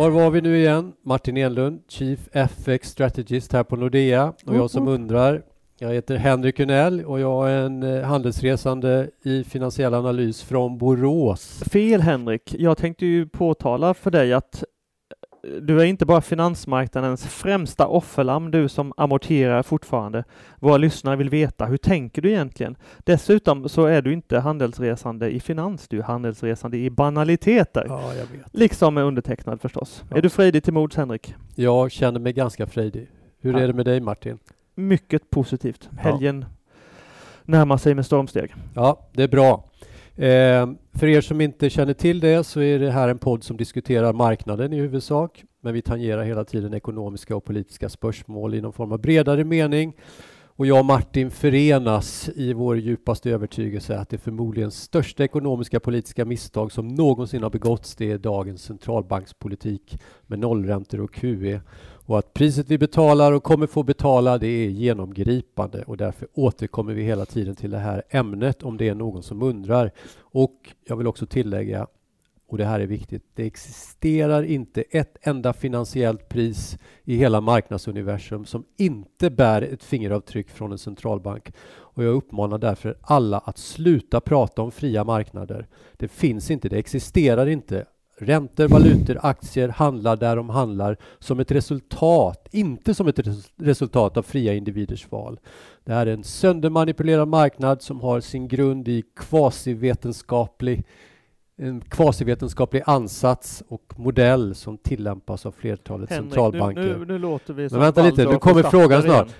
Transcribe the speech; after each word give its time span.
Var 0.00 0.10
var 0.10 0.30
vi 0.30 0.40
nu 0.40 0.56
igen? 0.56 0.92
Martin 1.02 1.36
Enlund, 1.36 1.80
Chief 1.88 2.28
FX 2.32 2.88
Strategist 2.88 3.52
här 3.52 3.64
på 3.64 3.76
Nordea 3.76 4.32
och 4.46 4.56
jag 4.56 4.70
som 4.70 4.88
undrar. 4.88 5.42
Jag 5.78 5.94
heter 5.94 6.16
Henrik 6.16 6.60
Unell 6.60 7.04
och 7.04 7.20
jag 7.20 7.50
är 7.50 7.62
en 7.62 7.82
eh, 7.82 8.02
handelsresande 8.02 9.10
i 9.22 9.44
finansiell 9.44 9.94
analys 9.94 10.42
från 10.42 10.78
Borås. 10.78 11.62
Fel 11.72 12.00
Henrik. 12.00 12.54
Jag 12.58 12.78
tänkte 12.78 13.06
ju 13.06 13.28
påtala 13.28 13.94
för 13.94 14.10
dig 14.10 14.32
att 14.32 14.64
du 15.62 15.80
är 15.80 15.84
inte 15.84 16.06
bara 16.06 16.20
finansmarknadens 16.20 17.26
främsta 17.26 17.86
offerlamm, 17.86 18.50
du 18.50 18.68
som 18.68 18.92
amorterar 18.96 19.62
fortfarande. 19.62 20.24
Våra 20.58 20.76
lyssnare 20.76 21.16
vill 21.16 21.30
veta, 21.30 21.66
hur 21.66 21.76
tänker 21.76 22.22
du 22.22 22.30
egentligen? 22.30 22.76
Dessutom 22.98 23.68
så 23.68 23.84
är 23.86 24.02
du 24.02 24.12
inte 24.12 24.38
handelsresande 24.38 25.30
i 25.30 25.40
finans, 25.40 25.88
du 25.88 25.98
är 25.98 26.02
handelsresande 26.02 26.76
i 26.78 26.90
banaliteter. 26.90 27.84
Ja, 27.88 28.02
jag 28.14 28.26
vet. 28.26 28.46
Liksom 28.52 28.94
med 28.94 29.04
undertecknad 29.04 29.60
förstås. 29.60 30.04
Ja. 30.10 30.16
Är 30.16 30.22
du 30.22 30.28
frejdig 30.28 30.64
till 30.64 30.72
mods, 30.72 30.96
Henrik? 30.96 31.34
Jag 31.54 31.90
känner 31.90 32.20
mig 32.20 32.32
ganska 32.32 32.66
frejdig. 32.66 33.08
Hur 33.40 33.52
Ja. 33.52 33.58
är 33.60 33.66
det 33.66 33.72
med 33.72 33.84
dig 33.86 34.00
Martin? 34.00 34.38
Mycket 34.74 35.30
positivt. 35.30 35.88
Helgen 35.98 36.44
närmar 37.44 37.76
sig 37.76 37.94
med 37.94 38.06
stormsteg. 38.06 38.54
Ja, 38.74 39.08
det 39.12 39.22
är 39.22 39.28
bra. 39.28 39.64
Eh, 40.20 40.68
för 40.92 41.06
er 41.06 41.20
som 41.20 41.40
inte 41.40 41.70
känner 41.70 41.94
till 41.94 42.20
det 42.20 42.44
så 42.44 42.60
är 42.60 42.78
det 42.78 42.90
här 42.90 43.08
en 43.08 43.18
podd 43.18 43.44
som 43.44 43.56
diskuterar 43.56 44.12
marknaden 44.12 44.72
i 44.72 44.76
huvudsak. 44.76 45.44
Men 45.62 45.74
vi 45.74 45.82
tangerar 45.82 46.22
hela 46.22 46.44
tiden 46.44 46.74
ekonomiska 46.74 47.36
och 47.36 47.44
politiska 47.44 47.88
spörsmål 47.88 48.54
i 48.54 48.60
någon 48.60 48.72
form 48.72 48.92
av 48.92 49.00
bredare 49.00 49.44
mening. 49.44 49.94
Och 50.60 50.66
jag 50.66 50.78
och 50.78 50.86
Martin 50.86 51.30
förenas 51.30 52.30
i 52.34 52.52
vår 52.52 52.78
djupaste 52.78 53.30
övertygelse 53.30 53.98
att 53.98 54.08
det 54.08 54.18
förmodligen 54.18 54.70
största 54.70 55.24
ekonomiska 55.24 55.80
politiska 55.80 56.24
misstag 56.24 56.72
som 56.72 56.88
någonsin 56.88 57.42
har 57.42 57.50
begåtts 57.50 57.96
det 57.96 58.10
är 58.10 58.18
dagens 58.18 58.62
centralbankspolitik 58.62 59.98
med 60.26 60.38
nollräntor 60.38 61.00
och 61.00 61.14
QE 61.14 61.60
och 62.06 62.18
att 62.18 62.34
priset 62.34 62.68
vi 62.68 62.78
betalar 62.78 63.32
och 63.32 63.42
kommer 63.42 63.66
få 63.66 63.82
betala 63.82 64.38
det 64.38 64.48
är 64.48 64.68
genomgripande 64.68 65.82
och 65.82 65.96
därför 65.96 66.28
återkommer 66.34 66.94
vi 66.94 67.02
hela 67.02 67.24
tiden 67.24 67.56
till 67.56 67.70
det 67.70 67.78
här 67.78 68.02
ämnet 68.10 68.62
om 68.62 68.76
det 68.76 68.88
är 68.88 68.94
någon 68.94 69.22
som 69.22 69.42
undrar. 69.42 69.90
Och 70.18 70.56
jag 70.84 70.96
vill 70.96 71.06
också 71.06 71.26
tillägga, 71.26 71.86
och 72.50 72.58
det 72.58 72.64
här 72.64 72.80
är 72.80 72.86
viktigt, 72.86 73.22
det 73.34 73.46
existerar 73.46 74.42
inte 74.42 74.82
ett 74.90 75.16
enda 75.22 75.52
finansiellt 75.52 76.28
pris 76.28 76.78
i 77.04 77.16
hela 77.16 77.40
marknadsuniversum 77.40 78.44
som 78.44 78.64
inte 78.76 79.30
bär 79.30 79.62
ett 79.62 79.84
fingeravtryck 79.84 80.50
från 80.50 80.72
en 80.72 80.78
centralbank. 80.78 81.52
Och 81.68 82.04
jag 82.04 82.14
uppmanar 82.14 82.58
därför 82.58 82.96
alla 83.00 83.38
att 83.38 83.58
sluta 83.58 84.20
prata 84.20 84.62
om 84.62 84.70
fria 84.70 85.04
marknader. 85.04 85.66
Det 85.96 86.08
finns 86.08 86.50
inte, 86.50 86.68
det 86.68 86.78
existerar 86.78 87.46
inte. 87.46 87.84
Räntor, 88.22 88.68
valutor, 88.68 89.18
aktier 89.22 89.68
handlar 89.68 90.16
där 90.16 90.36
de 90.36 90.48
handlar 90.48 90.96
som 91.18 91.40
ett 91.40 91.50
resultat, 91.50 92.48
inte 92.50 92.94
som 92.94 93.08
ett 93.08 93.18
res- 93.18 93.52
resultat 93.56 94.16
av 94.16 94.22
fria 94.22 94.54
individers 94.54 95.10
val. 95.10 95.40
Det 95.84 95.92
här 95.92 96.06
är 96.06 96.12
en 96.12 96.24
söndermanipulerad 96.24 97.28
marknad 97.28 97.82
som 97.82 98.00
har 98.00 98.20
sin 98.20 98.48
grund 98.48 98.88
i 98.88 99.02
kvasivetenskaplig 99.16 100.84
en 101.62 101.80
kvasivetenskaplig 101.80 102.82
ansats 102.86 103.62
och 103.68 103.92
modell 103.96 104.54
som 104.54 104.78
tillämpas 104.78 105.46
av 105.46 105.52
flertalet 105.52 106.10
Henrik, 106.10 106.32
centralbanker. 106.32 106.82
nu, 106.82 106.98
nu, 106.98 107.04
nu 107.04 107.18
låter 107.18 107.54
vi 107.54 107.68
Men 107.70 107.80
vänta 107.80 108.02
lite, 108.02 108.24
nu 108.24 108.38
kommer 108.38 108.62
frågan 108.62 109.02
snart. 109.02 109.26
igen. 109.26 109.38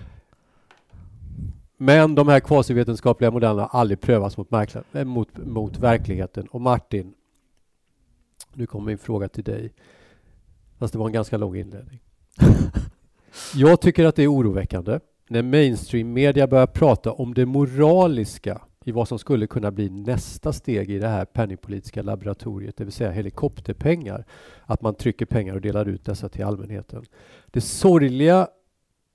Men 1.77 2.15
de 2.15 2.29
här 2.29 2.41
kvasivetenskapliga 2.41 3.31
modellerna 3.31 3.69
har 3.71 3.81
aldrig 3.81 4.01
prövats 4.01 4.37
mot, 4.37 4.53
eh, 4.93 5.05
mot, 5.05 5.29
mot 5.37 5.79
verkligheten. 5.79 6.47
Och 6.47 6.61
Martin, 6.61 7.15
nu 8.55 8.67
kommer 8.67 8.87
min 8.87 8.99
fråga 8.99 9.29
till 9.29 9.45
dig. 9.45 9.73
Fast 10.79 10.93
det 10.93 10.99
var 10.99 11.07
en 11.07 11.13
ganska 11.13 11.37
lång 11.37 11.57
inledning. 11.57 12.01
Jag 13.55 13.81
tycker 13.81 14.05
att 14.05 14.17
det 14.17 14.23
är 14.23 14.33
oroväckande 14.33 15.01
när 15.29 15.43
mainstream 15.43 16.13
media 16.13 16.47
börjar 16.47 16.67
prata 16.67 17.13
om 17.13 17.35
det 17.35 17.47
moraliska 17.47 18.61
i 18.85 18.93
vad 18.93 19.09
som 19.09 19.19
skulle 19.19 19.47
kunna 19.47 19.71
bli 19.71 19.91
nästa 19.91 20.53
steg 20.53 20.91
i 20.91 20.99
det 20.99 21.09
här 21.09 21.25
penningpolitiska 21.25 22.03
laboratoriet, 22.03 22.77
det 22.77 22.85
vill 22.85 22.93
säga 22.93 23.11
helikopterpengar. 23.11 24.25
Att 24.63 24.83
man 24.83 24.95
trycker 24.95 25.27
pengar 25.27 25.55
och 25.55 25.61
delar 25.61 25.89
ut 25.89 26.05
dessa 26.05 26.29
till 26.29 26.45
allmänheten. 26.45 27.05
Det 27.47 27.61
sorgliga 27.61 28.49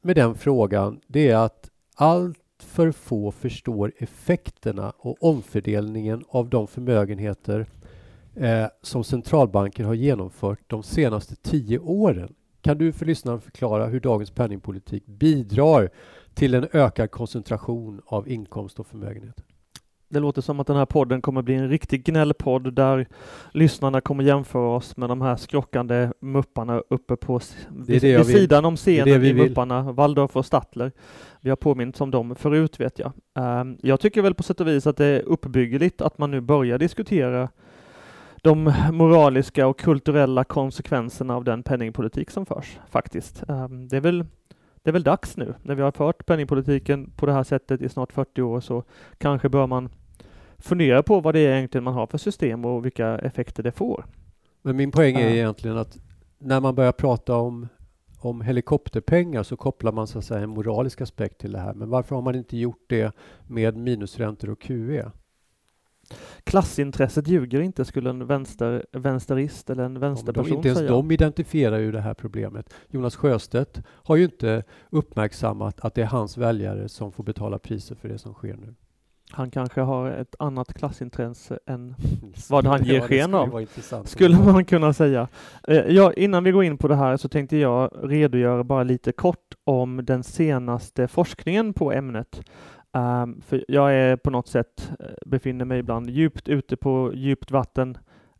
med 0.02 0.16
den 0.16 0.36
frågan, 0.36 1.00
det 1.08 1.30
är 1.30 1.36
att 1.36 1.70
allt 1.96 2.38
för 2.60 2.92
få 2.92 3.32
förstår 3.32 3.92
effekterna 3.98 4.94
och 4.98 5.24
omfördelningen 5.24 6.24
av 6.30 6.50
de 6.50 6.68
förmögenheter 6.68 7.66
eh, 8.36 8.66
som 8.82 9.04
centralbanker 9.04 9.84
har 9.84 9.94
genomfört 9.94 10.60
de 10.68 10.84
senaste 10.84 11.36
tio 11.36 11.80
åren. 11.80 12.36
Kan 12.62 12.78
du 12.78 12.92
för 12.92 13.06
lyssnaren 13.06 13.42
förklara 13.42 13.88
hur 13.88 14.00
dagens 14.00 14.32
penningpolitik 14.32 15.06
bidrar 15.06 15.90
till 16.34 16.54
en 16.54 16.68
ökad 16.74 17.12
koncentration 17.12 18.02
av 18.06 18.30
inkomst 18.30 18.80
och 18.80 18.88
förmögenhet? 18.88 19.44
Det 20.10 20.20
låter 20.20 20.42
som 20.42 20.60
att 20.60 20.68
den 20.68 20.78
här 20.78 20.86
podden 20.86 21.22
kommer 21.22 21.42
bli 21.42 21.56
en 21.56 21.70
riktig 21.70 22.04
gnällpodd 22.04 22.74
där 22.74 23.08
lyssnarna 23.52 24.02
kommer 24.02 24.24
jämföra 24.24 24.76
oss 24.76 24.98
med 24.98 25.10
de 25.10 25.22
här 25.22 25.36
skrockande 25.36 26.10
mupparna 26.22 26.84
uppe 26.90 27.16
på 27.16 27.40
vid, 27.70 28.02
det 28.02 28.12
jag 28.12 28.24
vid 28.24 28.36
sidan 28.36 28.66
om 28.66 28.74
det 28.74 28.78
scenen 28.78 29.22
vi 29.22 29.30
i 29.30 29.34
mupparna, 29.34 29.82
Waldorf 29.82 30.36
och 30.36 30.46
Statler. 30.46 30.92
Vi 31.42 31.50
har 31.50 31.58
påminnt 31.58 32.02
om 32.02 32.12
dem 32.12 32.36
förut 32.36 32.80
vet 32.80 33.00
jag. 33.00 33.12
Ehm, 33.36 33.78
jag 33.82 34.00
tycker 34.00 34.22
väl 34.22 34.34
på 34.34 34.44
sätt 34.44 34.62
och 34.62 34.68
vis 34.68 34.88
att 34.88 34.98
det 34.98 35.06
är 35.06 35.22
uppbyggligt 35.22 36.02
att 36.02 36.18
man 36.18 36.32
nu 36.32 36.42
börjar 36.42 36.80
diskutera 36.80 37.50
de 38.42 38.74
moraliska 38.92 39.68
och 39.68 39.80
kulturella 39.80 40.44
konsekvenserna 40.44 41.36
av 41.36 41.44
den 41.44 41.64
penningpolitik 41.64 42.32
som 42.32 42.46
förs 42.46 42.80
faktiskt. 42.90 43.44
Ehm, 43.50 43.88
det 43.88 43.98
är 43.98 44.02
väl 44.02 44.26
det 44.86 44.90
är 44.90 44.94
väl 44.94 45.04
dags 45.04 45.38
nu 45.38 45.54
när 45.62 45.76
vi 45.76 45.82
har 45.82 45.92
fört 45.92 46.26
penningpolitiken 46.26 47.12
på 47.16 47.26
det 47.26 47.34
här 47.34 47.44
sättet 47.44 47.82
i 47.82 47.90
snart 47.90 48.14
40 48.14 48.42
år 48.42 48.60
så 48.60 48.84
kanske 49.18 49.50
bör 49.50 49.68
man 49.68 49.90
fundera 50.58 51.04
på 51.04 51.20
vad 51.20 51.36
det 51.36 51.40
är 51.40 51.58
egentligen 51.58 51.84
man 51.84 51.94
har 51.94 52.08
för 52.08 52.18
system 52.18 52.66
och 52.66 52.86
vilka 52.86 53.18
effekter 53.18 53.64
det 53.64 53.72
får. 53.72 54.06
Men 54.62 54.76
min 54.76 54.92
poäng 54.92 55.16
är 55.16 55.30
egentligen 55.30 55.78
att 55.78 55.98
när 56.40 56.60
man 56.60 56.76
börjar 56.76 56.92
prata 56.92 57.36
om, 57.36 57.68
om 58.20 58.42
helikopterpengar 58.42 59.44
så 59.44 59.58
kopplar 59.58 59.92
man 59.92 60.08
så 60.08 60.20
att 60.20 60.26
säga 60.26 60.40
en 60.40 60.50
moralisk 60.50 61.02
aspekt 61.02 61.38
till 61.38 61.52
det 61.52 61.60
här. 61.60 61.74
Men 61.74 61.90
varför 61.90 62.16
har 62.16 62.22
man 62.22 62.36
inte 62.36 62.58
gjort 62.58 62.84
det 62.88 63.16
med 63.48 63.78
minusräntor 63.78 64.50
och? 64.50 64.62
QE? 64.62 65.12
Klassintresset 66.44 67.28
ljuger 67.28 67.60
inte, 67.62 67.86
skulle 67.86 68.10
en 68.10 68.28
vänster, 68.28 68.86
vänsterist 68.92 69.70
eller 69.70 69.84
en 69.84 69.94
Ja, 69.94 70.00
vänsterperson 70.00 70.50
de, 70.50 70.56
inte 70.56 70.68
ens 70.68 70.80
säga. 70.80 70.92
de 70.92 71.12
identifierar 71.12 71.78
ju 71.78 71.92
det 71.92 72.02
här 72.02 72.14
problemet. 72.14 72.74
Jonas 72.90 73.16
Sjöstedt 73.16 73.82
har 73.88 74.16
ju 74.16 74.24
inte 74.24 74.64
uppmärksammat 74.90 75.80
att 75.82 75.94
det 75.96 76.02
är 76.02 76.06
hans 76.06 76.38
väljare 76.38 76.90
som 76.90 77.12
får 77.12 77.24
betala 77.24 77.60
priset 77.60 77.98
för 78.00 78.08
det 78.10 78.18
som 78.18 78.34
sker 78.34 78.56
nu. 78.58 78.74
Han 79.32 79.52
kanske 79.52 79.82
har 79.82 80.10
ett 80.12 80.36
annat 80.40 80.74
klassintresse 80.74 81.60
än 81.66 81.96
Vad 82.50 82.66
han 82.66 82.84
ger 82.84 82.96
Ja, 82.96 83.02
sken 83.08 83.34
av. 83.34 83.66
skulle 84.06 84.38
man 84.38 84.66
kunna 84.66 84.94
säga. 84.94 85.28
Eh, 85.68 85.76
Ja, 85.78 86.14
innan 86.14 86.44
vi 86.44 86.52
går 86.52 86.64
in 86.64 86.78
på 86.78 86.88
det 86.88 86.96
här 86.96 87.18
så 87.18 87.30
tänkte 87.30 87.58
jag 87.58 87.92
redogöra 88.04 88.64
bara 88.64 88.84
lite 88.84 89.12
kort 89.12 89.54
om 89.64 90.06
den 90.06 90.24
senaste 90.24 91.08
forskningen 91.08 91.74
på 91.74 91.92
ämnet. 91.92 92.42
Um, 92.96 93.42
för 93.42 93.66
jag 93.68 93.94
är 93.94 94.16
på 94.16 94.30
något 94.30 94.48
sätt, 94.48 94.92
eh, 95.00 95.06
befinner 95.26 95.66
mig 95.66 95.80
ibland 95.80 96.10
djupt 96.10 96.48
ute 96.50 96.78
på 96.78 97.12
djupt 97.14 97.52
vatten, 97.52 97.98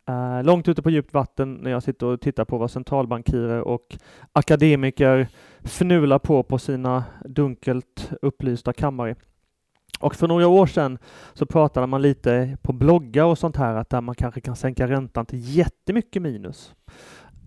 uh, 0.10 0.44
långt 0.44 0.68
ute 0.68 0.82
på 0.82 0.90
djupt 0.90 1.14
vatten 1.14 1.54
när 1.54 1.72
jag 1.72 1.84
sitter 1.84 2.08
och 2.08 2.22
tittar 2.22 2.46
på 2.46 2.58
vad 2.58 2.72
centralbankirer 2.72 3.62
och 3.62 3.98
akademiker 4.34 5.28
fnular 5.64 6.20
på 6.20 6.44
på 6.44 6.58
sina 6.58 7.04
dunkelt 7.26 8.12
upplysta 8.22 8.74
kammare. 8.74 9.16
Och 10.00 10.16
för 10.16 10.28
några 10.28 10.48
år 10.48 10.66
sedan 10.68 10.98
så 11.34 11.46
pratade 11.46 11.88
man 11.88 12.02
lite 12.02 12.58
på 12.62 12.74
bloggar 12.74 13.26
och 13.26 13.38
sånt 13.38 13.58
här 13.58 13.76
att 13.76 13.90
där 13.90 14.02
man 14.02 14.16
kanske 14.16 14.42
kan 14.42 14.56
sänka 14.56 14.88
räntan 14.88 15.26
till 15.26 15.58
jättemycket 15.58 16.22
minus. 16.22 16.76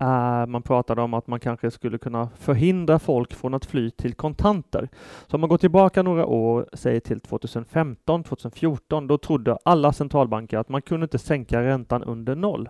Uh, 0.03 0.47
man 0.47 0.62
pratade 0.62 1.03
om 1.03 1.15
att 1.15 1.27
man 1.27 1.41
kanske 1.41 1.71
skulle 1.71 1.99
kunna 1.99 2.29
förhindra 2.39 2.99
folk 2.99 3.35
från 3.35 3.55
att 3.55 3.65
fly 3.65 3.91
till 3.91 4.15
kontanter. 4.15 4.89
Så 5.27 5.37
om 5.37 5.41
man 5.41 5.50
går 5.50 5.59
tillbaka 5.59 6.03
några 6.03 6.27
år, 6.27 6.69
säg 6.73 7.00
till 7.00 7.21
2015, 7.21 8.25
2014, 8.25 9.06
då 9.06 9.19
trodde 9.19 9.59
alla 9.65 9.93
centralbanker 9.93 10.59
att 10.59 10.69
man 10.69 10.83
kunde 10.83 11.05
inte 11.05 11.19
sänka 11.19 11.62
räntan 11.62 12.03
under 12.03 12.35
noll. 12.35 12.69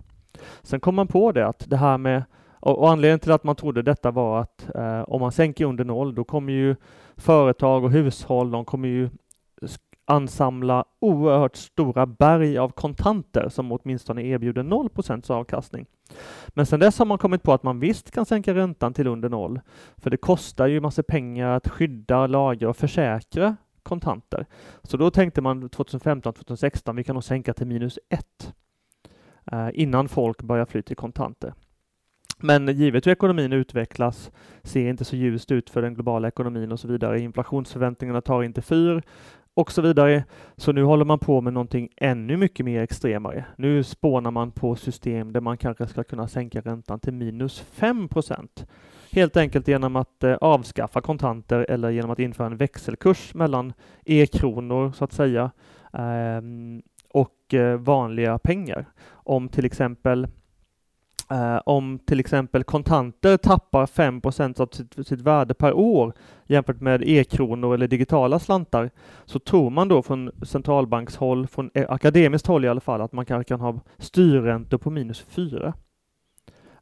Sen 0.62 0.80
kom 0.80 0.94
man 0.94 1.06
på 1.06 1.32
det 1.32 1.46
att 1.46 1.70
det 1.70 1.76
här 1.76 1.98
med 1.98 2.22
och, 2.60 2.78
och 2.78 2.90
anledningen 2.90 3.20
till 3.20 3.32
att 3.32 3.44
man 3.44 3.56
trodde 3.56 3.82
detta 3.82 4.10
var 4.10 4.40
att 4.40 4.70
eh, 4.74 5.00
om 5.00 5.20
man 5.20 5.32
sänker 5.32 5.64
under 5.64 5.84
noll, 5.84 6.14
då 6.14 6.24
kommer 6.24 6.52
ju 6.52 6.76
företag 7.16 7.84
och 7.84 7.90
hushåll, 7.90 8.50
de 8.50 8.64
kommer 8.64 8.88
ju 8.88 9.10
ansamla 10.10 10.84
oerhört 11.00 11.56
stora 11.56 12.06
berg 12.06 12.58
av 12.58 12.68
kontanter 12.68 13.48
som 13.48 13.72
åtminstone 13.72 14.22
erbjuder 14.22 14.62
0% 14.62 15.30
avkastning. 15.30 15.86
Men 16.48 16.66
sedan 16.66 16.80
dess 16.80 16.98
har 16.98 17.06
man 17.06 17.18
kommit 17.18 17.42
på 17.42 17.52
att 17.52 17.62
man 17.62 17.80
visst 17.80 18.10
kan 18.10 18.26
sänka 18.26 18.54
räntan 18.54 18.94
till 18.94 19.06
under 19.06 19.28
noll, 19.28 19.60
för 19.96 20.10
det 20.10 20.16
kostar 20.16 20.66
ju 20.66 20.80
massa 20.80 21.02
pengar 21.02 21.48
att 21.48 21.68
skydda, 21.68 22.26
lagra 22.26 22.68
och 22.68 22.76
försäkra 22.76 23.56
kontanter. 23.82 24.46
Så 24.82 24.96
då 24.96 25.10
tänkte 25.10 25.40
man 25.40 25.68
2015-2016, 25.68 26.96
vi 26.96 27.04
kan 27.04 27.14
nog 27.14 27.24
sänka 27.24 27.54
till 27.54 27.66
minus 27.66 27.98
ett 28.08 28.54
eh, 29.52 29.68
innan 29.72 30.08
folk 30.08 30.42
börjar 30.42 30.66
fly 30.66 30.82
till 30.82 30.96
kontanter. 30.96 31.54
Men 32.40 32.68
givet 32.68 33.06
hur 33.06 33.12
ekonomin 33.12 33.52
utvecklas 33.52 34.30
ser 34.62 34.88
inte 34.88 35.04
så 35.04 35.16
ljust 35.16 35.50
ut 35.50 35.70
för 35.70 35.82
den 35.82 35.94
globala 35.94 36.28
ekonomin 36.28 36.72
och 36.72 36.80
så 36.80 36.88
vidare. 36.88 37.20
Inflationsförväntningarna 37.20 38.20
tar 38.20 38.42
inte 38.42 38.62
fyr 38.62 39.02
och 39.58 39.72
så 39.72 39.82
vidare. 39.82 40.24
Så 40.56 40.72
nu 40.72 40.82
håller 40.82 41.04
man 41.04 41.18
på 41.18 41.40
med 41.40 41.52
någonting 41.52 41.88
ännu 41.96 42.36
mycket 42.36 42.66
mer 42.66 42.82
extremare. 42.82 43.44
Nu 43.56 43.82
spånar 43.82 44.30
man 44.30 44.50
på 44.50 44.76
system 44.76 45.32
där 45.32 45.40
man 45.40 45.56
kanske 45.56 45.86
ska 45.86 46.04
kunna 46.04 46.28
sänka 46.28 46.60
räntan 46.60 47.00
till 47.00 47.12
minus 47.12 47.60
5. 47.60 48.08
Helt 49.12 49.36
enkelt 49.36 49.68
genom 49.68 49.96
att 49.96 50.24
eh, 50.24 50.34
avskaffa 50.34 51.00
kontanter 51.00 51.66
eller 51.68 51.90
genom 51.90 52.10
att 52.10 52.18
införa 52.18 52.46
en 52.46 52.56
växelkurs 52.56 53.34
mellan 53.34 53.72
e-kronor 54.04 54.92
så 54.92 55.04
att 55.04 55.12
säga 55.12 55.50
eh, 55.92 56.42
och 57.12 57.54
eh, 57.54 57.76
vanliga 57.76 58.38
pengar. 58.38 58.84
Om 59.10 59.48
till 59.48 59.64
exempel 59.64 60.28
Uh, 61.32 61.60
om 61.66 61.98
till 62.06 62.20
exempel 62.20 62.64
kontanter 62.64 63.36
tappar 63.36 63.86
5% 63.86 64.60
av 64.60 64.66
sitt, 64.66 65.06
sitt, 65.06 65.20
värde 65.20 65.54
per 65.54 65.72
år 65.72 66.12
jämfört 66.46 66.80
med 66.80 67.02
e-kronor 67.06 67.74
eller 67.74 67.88
digitala 67.88 68.38
slantar, 68.38 68.90
så 69.24 69.38
tror 69.38 69.70
man 69.70 69.88
då 69.88 70.02
från 70.02 70.30
centralbankshåll, 70.42 71.46
från 71.46 71.70
akademiskt 71.88 72.46
håll 72.46 72.64
i 72.64 72.68
alla 72.68 72.80
fall, 72.80 73.00
att 73.00 73.12
man 73.12 73.24
kanske 73.24 73.48
kan 73.48 73.60
ha 73.60 73.80
styrräntor 73.98 74.78
på 74.78 74.90
minus 74.90 75.20
4. 75.20 75.74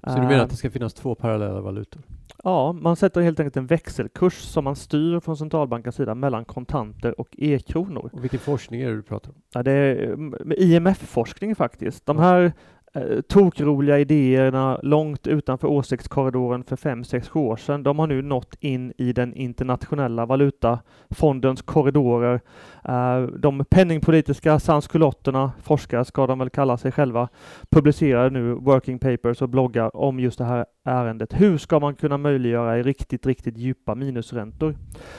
Så 0.07 0.15
du 0.15 0.23
menar 0.23 0.35
att 0.35 0.41
eh, 0.41 0.49
det 0.49 0.57
ska 0.57 0.71
finnas 0.71 0.95
två 0.95 1.15
parallella 1.15 1.61
valutor? 1.61 2.03
Ja, 2.45 2.73
man 2.73 2.97
sätter 2.97 3.21
helt 3.21 3.41
enkelt 3.41 3.57
en 3.57 3.67
växelkurs 3.67 4.35
som 4.35 4.65
man 4.65 4.77
styr 4.77 5.21
från 5.21 5.37
centralbankens 5.37 5.97
sida 5.97 6.15
mellan 6.15 6.45
kontanter 6.45 7.21
och 7.21 7.29
e-kronor. 7.39 8.11
Och 8.13 8.25
vilken 8.25 8.41
forskning 8.41 8.81
är 8.81 8.89
det 8.89 8.97
du 8.97 9.03
pratar 9.03 9.31
om? 9.31 9.37
Ja, 9.55 9.63
det 9.63 9.73
är 9.73 10.13
mm, 10.13 10.53
IMF-forskning 10.57 11.55
faktiskt. 11.57 12.07
De 12.07 12.19
här 12.19 12.53
eh, 12.97 13.21
tokroliga 13.21 13.99
idéerna 13.99 14.81
långt 14.83 15.27
utanför 15.27 15.69
åsiktskorridoren 15.69 16.65
för 16.65 16.77
fem 16.77 17.05
sex 17.05 17.29
sju 17.29 17.41
år 17.41 17.57
sedan, 17.57 17.83
de 17.83 17.99
har 17.99 18.07
nu 18.07 18.23
nått 18.23 18.57
in 18.61 18.93
i 18.99 19.13
den 19.13 19.35
internationella 19.35 20.27
valutafondens 20.27 21.63
korridorer. 21.63 22.41
Eh, 22.85 23.23
de 23.23 23.65
penningpolitiska 23.65 24.59
sanskulotterna, 24.59 25.53
forskare 25.63 26.05
ska 26.05 26.27
de 26.27 26.39
väl 26.39 26.51
kalla 26.51 26.77
sig 26.77 26.93
själva, 26.93 27.29
publicerar 27.71 28.31
nu 28.31 28.53
working 28.53 28.99
papers 28.99 29.43
och 29.43 29.49
bloggar 29.49 29.97
om 29.97 30.21
just 30.21 30.39
det 30.39 30.45
här 30.45 30.67
ärendet. 30.85 31.41
Hur 31.41 31.59
ska 31.59 31.81
man 31.81 31.95
kunna 31.95 32.19
möjliggöra 32.19 32.83
riktigt, 32.83 33.27
riktigt 33.27 33.59
djupa 33.59 33.95
minusräntor? 33.95 34.77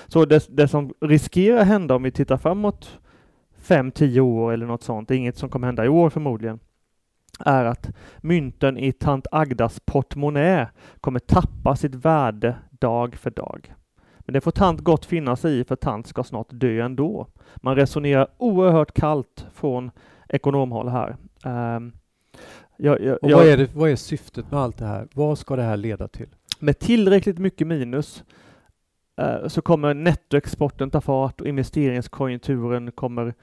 Så 0.07 0.25
det, 0.25 0.47
det 0.49 0.67
som 0.67 0.93
riskerar 1.01 1.63
hända 1.63 1.95
om 1.95 2.03
vi 2.03 2.11
tittar 2.11 2.37
framåt 2.37 2.99
fem, 3.67 3.91
tio 3.91 4.21
år 4.21 4.53
eller 4.53 4.65
något 4.65 4.83
sånt, 4.83 5.07
det 5.07 5.15
är 5.15 5.17
inget 5.17 5.37
som 5.37 5.49
kommer 5.49 5.67
hända 5.67 5.85
i 5.85 5.89
år 5.89 6.09
förmodligen, 6.09 6.59
är 7.39 7.65
att 7.65 7.89
mynten 8.17 8.77
i 8.77 8.91
tant 8.91 9.27
Agdas 9.31 9.79
portmonnä 9.85 10.69
kommer 11.01 11.19
tappa 11.19 11.75
sitt 11.75 11.95
värde 11.95 12.55
dag 12.69 13.15
för 13.15 13.29
dag. 13.29 13.73
Men 14.19 14.33
det 14.33 14.41
får 14.41 14.51
tant 14.51 14.81
gott 14.81 15.05
finna 15.05 15.35
sig 15.35 15.59
i, 15.59 15.63
för 15.63 15.75
tant 15.75 16.07
ska 16.07 16.23
snart 16.23 16.47
dö 16.49 16.85
ändå. 16.85 17.27
Man 17.55 17.75
resonerar 17.75 18.27
oerhört 18.37 18.93
kallt 18.93 19.45
från 19.53 19.91
ekonomhåll 20.29 20.89
här. 20.89 21.15
Um, 21.45 21.93
jag, 22.77 23.01
jag, 23.01 23.23
och 23.23 23.31
vad, 23.31 23.47
är 23.47 23.57
det, 23.57 23.75
vad 23.75 23.89
är 23.89 23.95
syftet 23.95 24.51
med 24.51 24.59
allt 24.59 24.77
det 24.77 24.85
här? 24.85 25.07
Vad 25.13 25.37
ska 25.37 25.55
det 25.55 25.63
här 25.63 25.77
leda 25.77 26.07
till? 26.07 26.27
Med 26.59 26.79
tillräckligt 26.79 27.37
mycket 27.37 27.67
minus 27.67 28.23
uh, 29.21 29.47
så 29.47 29.61
kommer 29.61 29.93
nettoexporten 29.93 30.89
ta 30.89 31.01
fart 31.01 31.41
och 31.41 31.47
investeringskonjunkturen 31.47 32.91
kommer 32.91 33.33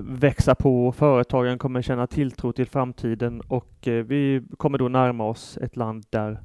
växa 0.00 0.54
på, 0.54 0.92
företagen 0.92 1.58
kommer 1.58 1.82
känna 1.82 2.06
tilltro 2.06 2.52
till 2.52 2.66
framtiden 2.66 3.40
och 3.40 3.88
eh, 3.88 4.04
vi 4.04 4.42
kommer 4.56 4.78
då 4.78 4.88
närma 4.88 5.24
oss 5.24 5.58
ett 5.62 5.76
land 5.76 6.04
där 6.10 6.40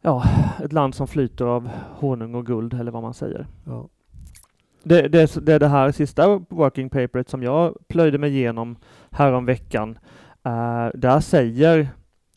ja, 0.00 0.24
ett 0.64 0.72
land 0.72 0.94
som 0.94 1.08
flyter 1.08 1.44
av 1.44 1.70
honung 1.98 2.34
och 2.34 2.46
guld 2.46 2.74
eller 2.74 2.90
vad 2.90 3.02
man 3.02 3.14
säger. 3.14 3.46
Ja. 3.64 3.88
Det, 4.82 5.08
det, 5.08 5.46
det 5.46 5.54
är 5.54 5.60
det 5.60 5.68
här 5.68 5.92
sista 5.92 6.38
working 6.48 6.90
paperet 6.90 7.28
som 7.28 7.42
jag 7.42 7.76
plöjde 7.88 8.18
mig 8.18 8.30
igenom 8.30 8.76
häromveckan. 9.10 9.98
Uh, 10.46 10.88
där 10.94 11.20
säger 11.20 11.88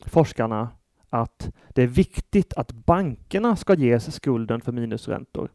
forskarna 0.06 0.70
att 1.10 1.52
det 1.70 1.84
är 1.84 1.88
viktigt 1.88 2.54
att 2.54 2.72
bankerna 2.72 3.56
ska 3.56 3.74
ges 3.74 4.16
skulden 4.16 4.62
för 4.62 4.72
minusräntor. 4.72 5.50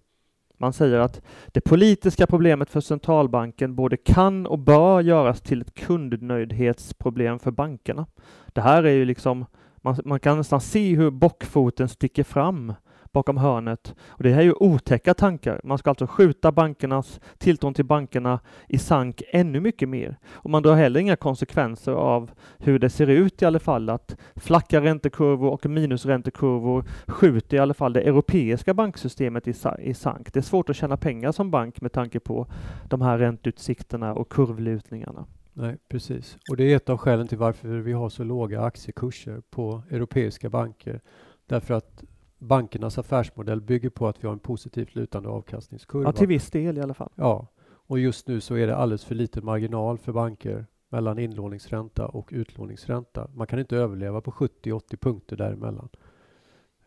Man 0.62 0.73
säger 0.73 0.99
att 0.99 1.20
det 1.47 1.61
politiska 1.61 2.26
problemet 2.26 2.70
för 2.70 2.81
centralbanken 2.81 3.75
både 3.75 3.97
kan 3.97 4.47
och 4.47 4.59
bör 4.59 5.00
göras 5.00 5.41
till 5.41 5.61
ett 5.61 5.75
kundnöjdhetsproblem 5.75 7.38
för 7.38 7.50
bankerna. 7.50 8.06
Det 8.47 8.61
här 8.61 8.82
är 8.82 8.91
ju 8.91 9.05
liksom, 9.05 9.47
man, 9.76 9.97
man 10.05 10.20
kan 10.20 10.38
nästan 10.38 10.61
se 10.61 10.97
hur 10.97 11.11
bockfoten 11.11 11.88
sticker 11.88 12.25
fram 12.25 12.75
bakom 13.12 13.37
hörnet. 13.37 13.94
Och 14.09 14.23
det 14.23 14.31
här 14.31 14.41
är 14.41 14.44
ju 14.44 14.53
otäcka 14.53 15.14
tankar. 15.14 15.61
Man 15.64 15.79
ska 15.79 15.91
alltså 15.91 16.06
skjuta 16.06 16.53
bankernas, 16.53 17.20
tilltron 17.38 17.75
till 17.75 17.85
bankerna 17.85 18.41
i 18.69 18.79
sank 18.79 19.23
ännu 19.31 19.61
mycket 19.61 19.88
mer. 19.88 20.17
Och 20.32 20.50
man 20.50 20.62
drar 20.62 20.75
heller 20.75 21.00
inga 21.00 21.17
konsekvenser 21.17 21.93
av 21.93 22.31
hur 22.59 22.79
det 22.79 22.91
ser 22.91 23.06
ut 23.06 23.43
i 23.43 23.44
alla 23.44 23.59
fall, 23.59 23.91
att 23.91 24.17
flacka 24.37 24.81
räntekurvor 24.81 25.50
och 25.50 25.67
minusräntekurvor 25.67 26.85
skjuter 27.06 27.56
i 27.56 27.61
alla 27.61 27.75
fall 27.75 27.93
det 27.93 28.00
europeiska 28.00 28.75
banksystemet 28.75 29.49
i, 29.49 29.55
i 29.79 29.94
sank. 29.94 30.32
Det 30.32 30.41
är 30.41 30.43
svårt 30.43 30.70
att 30.70 30.76
tjäna 30.76 30.97
pengar 30.97 31.32
som 31.32 31.50
bank 31.50 31.81
med 31.81 31.93
tanke 31.93 32.20
på 32.20 32.47
de 32.88 33.00
här 33.00 33.19
ränteutsikterna 33.19 34.15
och 34.15 34.29
kurvlutningarna. 34.29 35.26
Nej, 35.53 35.76
precis. 35.88 36.38
Och 36.50 36.56
det 36.56 36.73
är 36.73 36.76
ett 36.76 36.88
av 36.88 36.99
skälen 36.99 37.29
till 37.29 37.38
varför 37.38 37.69
vi 37.69 37.93
har 37.93 38.08
så 38.08 38.25
låga 38.25 38.62
aktiekurser 38.62 39.43
på 39.50 39.82
europeiska 39.91 40.50
banker. 40.50 41.00
Därför 41.47 41.75
att 41.75 42.05
bankernas 42.43 42.99
affärsmodell 42.99 43.61
bygger 43.61 43.91
på 43.91 44.09
att 44.09 44.25
vi 44.25 44.27
har 44.27 44.33
en 44.33 44.39
positivt 44.39 44.94
lutande 44.94 45.29
avkastningskurva. 45.29 46.09
Ja, 46.09 46.12
till 46.12 46.29
viss 46.29 46.50
del 46.50 46.79
i 46.79 46.81
alla 46.81 46.94
fall. 46.94 47.11
Ja, 47.15 47.47
och 47.87 47.99
just 47.99 48.29
nu 48.29 48.41
så 48.41 48.56
är 48.56 48.67
det 48.67 48.77
alldeles 48.77 49.05
för 49.05 49.15
liten 49.15 49.44
marginal 49.44 49.99
för 49.99 50.12
banker 50.12 50.67
mellan 50.89 51.19
inlåningsränta 51.19 52.06
och 52.06 52.29
utlåningsränta. 52.33 53.29
Man 53.35 53.47
kan 53.47 53.59
inte 53.59 53.77
överleva 53.77 54.21
på 54.21 54.31
70-80 54.31 54.97
punkter 54.97 55.37
däremellan. 55.37 55.89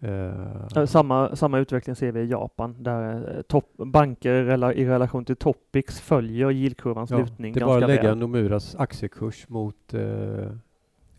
Uh, 0.03 0.85
samma, 0.85 1.35
samma 1.35 1.59
utveckling 1.59 1.95
ser 1.95 2.11
vi 2.11 2.19
i 2.19 2.25
Japan 2.25 2.83
där 2.83 3.35
eh, 3.37 3.41
top, 3.41 3.77
banker 3.77 4.33
i 4.71 4.85
relation 4.85 5.25
till 5.25 5.35
Topix 5.35 6.01
följer 6.01 6.51
yieldkurvans 6.51 7.11
ja, 7.11 7.17
lutning 7.17 7.53
ganska 7.53 7.65
väl. 7.65 7.79
Det 7.79 7.85
är 7.85 7.87
bara 7.87 7.97
att 7.97 8.03
lägga 8.03 8.15
Nomuras 8.15 8.75
aktiekurs 8.75 9.49
mot 9.49 9.93
uh, 9.93 10.47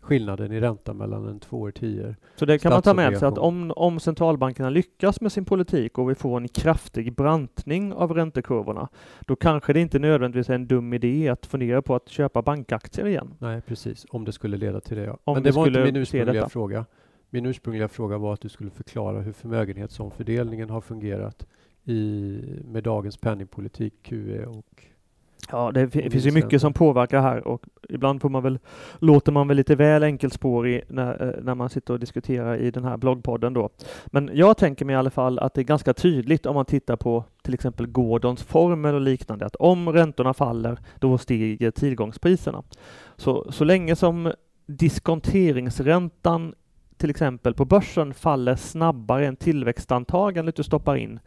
skillnaden 0.07 0.51
i 0.51 0.59
ränta 0.59 0.93
mellan 0.93 1.27
en 1.27 1.39
två 1.39 1.61
och 1.61 1.75
tio. 1.75 2.15
Så 2.35 2.45
det 2.45 2.59
kan 2.59 2.71
man 2.71 2.81
ta 2.81 2.93
med 2.93 3.19
sig 3.19 3.27
att 3.27 3.37
om, 3.37 3.71
om 3.75 3.99
centralbankerna 3.99 4.69
lyckas 4.69 5.21
med 5.21 5.31
sin 5.31 5.45
politik 5.45 5.97
och 5.97 6.09
vi 6.09 6.15
får 6.15 6.37
en 6.37 6.47
kraftig 6.47 7.15
brantning 7.15 7.93
av 7.93 8.13
räntekurvorna, 8.13 8.89
då 9.25 9.35
kanske 9.35 9.73
det 9.73 9.79
inte 9.79 9.99
nödvändigtvis 9.99 10.49
är 10.49 10.53
en 10.53 10.67
dum 10.67 10.93
idé 10.93 11.29
att 11.29 11.45
fundera 11.45 11.81
på 11.81 11.95
att 11.95 12.09
köpa 12.09 12.41
bankaktier 12.41 13.05
igen. 13.05 13.33
Nej, 13.39 13.61
precis, 13.61 14.05
om 14.09 14.25
det 14.25 14.31
skulle 14.31 14.57
leda 14.57 14.79
till 14.81 14.97
det. 14.97 15.03
Ja. 15.03 15.17
Om 15.23 15.33
Men 15.33 15.43
det 15.43 15.51
var 15.51 15.67
inte 15.67 15.83
min 15.83 15.95
ursprungliga 15.95 16.49
fråga. 16.49 16.85
Min 17.29 17.45
ursprungliga 17.45 17.87
fråga 17.87 18.17
var 18.17 18.33
att 18.33 18.41
du 18.41 18.49
skulle 18.49 18.69
förklara 18.69 19.21
hur 19.21 19.33
förmögenhetsomfördelningen 19.33 20.69
har 20.69 20.81
fungerat 20.81 21.47
i, 21.83 22.41
med 22.65 22.83
dagens 22.83 23.17
penningpolitik, 23.17 23.93
QE 24.03 24.45
och 24.45 24.87
Ja, 25.51 25.71
det 25.71 25.89
finns 25.89 26.25
ju 26.25 26.31
mycket 26.31 26.61
som 26.61 26.73
påverkar 26.73 27.21
här 27.21 27.47
och 27.47 27.63
ibland 27.89 28.21
får 28.21 28.29
man 28.29 28.43
väl, 28.43 28.59
låter 28.99 29.31
man 29.31 29.47
väl 29.47 29.57
lite 29.57 29.75
väl 29.75 30.03
enkelspårig 30.03 30.83
när, 30.87 31.27
eh, 31.27 31.43
när 31.43 31.55
man 31.55 31.69
sitter 31.69 31.93
och 31.93 31.99
diskuterar 31.99 32.57
i 32.57 32.71
den 32.71 32.83
här 32.83 32.97
bloggpodden 32.97 33.53
då. 33.53 33.69
Men 34.05 34.29
jag 34.33 34.57
tänker 34.57 34.85
mig 34.85 34.93
i 34.93 34.97
alla 34.97 35.09
fall 35.09 35.39
att 35.39 35.53
det 35.53 35.61
är 35.61 35.65
ganska 35.65 35.93
tydligt 35.93 36.45
om 36.45 36.55
man 36.55 36.65
tittar 36.65 36.95
på 36.95 37.23
till 37.41 37.53
exempel 37.53 37.87
Gordons 37.87 38.43
formel 38.43 38.95
och 38.95 39.01
liknande, 39.01 39.45
att 39.45 39.55
om 39.55 39.89
räntorna 39.89 40.33
faller, 40.33 40.79
då 40.99 41.17
stiger 41.17 41.71
tillgångspriserna. 41.71 42.63
Så, 43.15 43.51
så 43.51 43.63
länge 43.63 43.95
som 43.95 44.33
diskonteringsräntan 44.65 46.53
till 46.97 47.09
exempel 47.09 47.53
på 47.53 47.65
börsen 47.65 48.13
faller 48.13 48.55
snabbare 48.55 49.27
än 49.27 49.35
tillväxtantagandet 49.35 50.55
du 50.55 50.63
stoppar 50.63 50.95
in, 50.95 51.19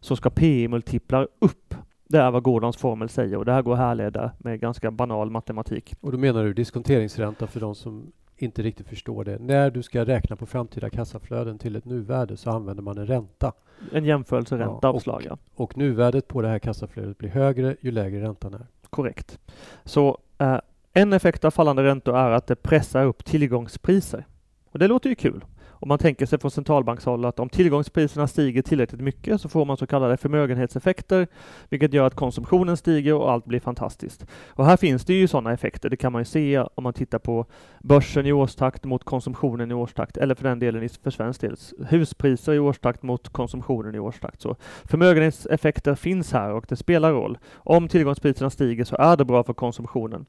så 0.00 0.16
ska 0.16 0.30
PE-multiplar 0.30 1.28
upp 1.38 1.67
det 2.08 2.18
är 2.18 2.30
vad 2.30 2.42
Gordons 2.42 2.76
formel 2.76 3.08
säger 3.08 3.36
och 3.36 3.44
det 3.44 3.52
här 3.52 3.62
går 3.62 3.72
att 3.72 3.78
härleda 3.78 4.30
med 4.38 4.60
ganska 4.60 4.90
banal 4.90 5.30
matematik. 5.30 5.94
Och 6.00 6.12
då 6.12 6.18
menar 6.18 6.44
du 6.44 6.52
diskonteringsränta 6.54 7.46
för 7.46 7.60
de 7.60 7.74
som 7.74 8.12
inte 8.36 8.62
riktigt 8.62 8.88
förstår 8.88 9.24
det. 9.24 9.38
När 9.38 9.70
du 9.70 9.82
ska 9.82 10.04
räkna 10.04 10.36
på 10.36 10.46
framtida 10.46 10.90
kassaflöden 10.90 11.58
till 11.58 11.76
ett 11.76 11.84
nuvärde 11.84 12.36
så 12.36 12.50
använder 12.50 12.82
man 12.82 12.98
en 12.98 13.06
ränta. 13.06 13.52
En 13.92 14.04
jämförelseränta 14.04 14.78
ja, 14.82 14.90
och, 14.90 15.08
och, 15.08 15.38
och 15.54 15.76
nuvärdet 15.76 16.28
på 16.28 16.42
det 16.42 16.48
här 16.48 16.58
kassaflödet 16.58 17.18
blir 17.18 17.28
högre 17.28 17.76
ju 17.80 17.90
lägre 17.90 18.22
räntan 18.22 18.54
är. 18.54 18.66
Korrekt. 18.90 19.38
Så 19.84 20.18
eh, 20.38 20.58
en 20.92 21.12
effekt 21.12 21.44
av 21.44 21.50
fallande 21.50 21.82
räntor 21.82 22.16
är 22.16 22.30
att 22.30 22.46
det 22.46 22.56
pressar 22.56 23.04
upp 23.04 23.24
tillgångspriser. 23.24 24.26
Och 24.70 24.78
det 24.78 24.88
låter 24.88 25.10
ju 25.10 25.14
kul. 25.14 25.44
Om 25.80 25.88
man 25.88 25.98
tänker 25.98 26.26
sig 26.26 26.38
från 26.38 26.50
centralbankshåll 26.50 27.24
att 27.24 27.38
om 27.38 27.48
tillgångspriserna 27.48 28.26
stiger 28.26 28.62
tillräckligt 28.62 29.00
mycket 29.00 29.40
så 29.40 29.48
får 29.48 29.64
man 29.64 29.76
så 29.76 29.86
kallade 29.86 30.16
förmögenhetseffekter, 30.16 31.26
vilket 31.68 31.92
gör 31.92 32.06
att 32.06 32.14
konsumtionen 32.14 32.76
stiger 32.76 33.14
och 33.14 33.32
allt 33.32 33.44
blir 33.44 33.60
fantastiskt. 33.60 34.26
Och 34.48 34.66
här 34.66 34.76
finns 34.76 35.04
det 35.04 35.14
ju 35.14 35.28
sådana 35.28 35.52
effekter, 35.52 35.90
det 35.90 35.96
kan 35.96 36.12
man 36.12 36.20
ju 36.20 36.24
se 36.24 36.58
om 36.74 36.84
man 36.84 36.92
tittar 36.92 37.18
på 37.18 37.46
börsen 37.80 38.26
i 38.26 38.32
årstakt 38.32 38.84
mot 38.84 39.04
konsumtionen 39.04 39.70
i 39.70 39.74
årstakt, 39.74 40.16
eller 40.16 40.34
för 40.34 40.44
den 40.44 40.58
delen 40.58 40.88
för 41.02 41.10
svensk 41.10 41.40
del 41.40 41.56
huspriser 41.88 42.52
i 42.52 42.58
årstakt 42.58 43.02
mot 43.02 43.28
konsumtionen 43.28 43.94
i 43.94 43.98
årstakt. 43.98 44.40
Så 44.40 44.56
förmögenhetseffekter 44.84 45.94
finns 45.94 46.32
här 46.32 46.52
och 46.52 46.64
det 46.68 46.76
spelar 46.76 47.12
roll. 47.12 47.38
Om 47.54 47.88
tillgångspriserna 47.88 48.50
stiger 48.50 48.84
så 48.84 48.96
är 48.96 49.16
det 49.16 49.24
bra 49.24 49.44
för 49.44 49.54
konsumtionen. 49.54 50.26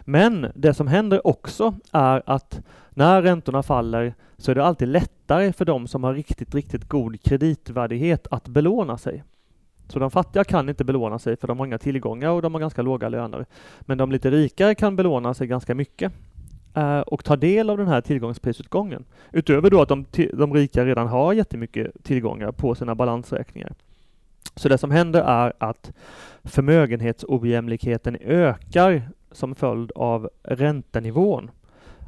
Men 0.00 0.46
det 0.54 0.74
som 0.74 0.86
händer 0.86 1.26
också 1.26 1.74
är 1.92 2.22
att 2.26 2.60
när 2.94 3.22
räntorna 3.22 3.62
faller 3.62 4.14
så 4.36 4.50
är 4.50 4.54
det 4.54 4.64
alltid 4.64 4.88
lättare 4.88 5.52
för 5.52 5.64
de 5.64 5.86
som 5.86 6.04
har 6.04 6.14
riktigt, 6.14 6.54
riktigt 6.54 6.88
god 6.88 7.22
kreditvärdighet 7.22 8.26
att 8.30 8.48
belåna 8.48 8.98
sig. 8.98 9.22
Så 9.88 9.98
de 9.98 10.10
fattiga 10.10 10.44
kan 10.44 10.68
inte 10.68 10.84
belåna 10.84 11.18
sig 11.18 11.36
för 11.36 11.48
de 11.48 11.58
har 11.58 11.66
inga 11.66 11.78
tillgångar 11.78 12.30
och 12.30 12.42
de 12.42 12.54
har 12.54 12.60
ganska 12.60 12.82
låga 12.82 13.08
löner. 13.08 13.46
Men 13.80 13.98
de 13.98 14.12
lite 14.12 14.30
rikare 14.30 14.74
kan 14.74 14.96
belåna 14.96 15.34
sig 15.34 15.46
ganska 15.46 15.74
mycket 15.74 16.12
eh, 16.74 17.00
och 17.00 17.24
ta 17.24 17.36
del 17.36 17.70
av 17.70 17.78
den 17.78 17.88
här 17.88 18.00
tillgångsprisutgången. 18.00 19.04
Utöver 19.32 19.70
då 19.70 19.82
att 19.82 19.88
de, 19.88 20.04
de 20.32 20.54
rika 20.54 20.84
redan 20.84 21.08
har 21.08 21.32
jättemycket 21.32 22.04
tillgångar 22.04 22.52
på 22.52 22.74
sina 22.74 22.94
balansräkningar. 22.94 23.72
Så 24.56 24.68
det 24.68 24.78
som 24.78 24.90
händer 24.90 25.22
är 25.22 25.52
att 25.58 25.92
förmögenhetsojämlikheten 26.44 28.16
ökar 28.20 29.02
som 29.30 29.54
följd 29.54 29.92
av 29.94 30.30
räntenivån. 30.42 31.50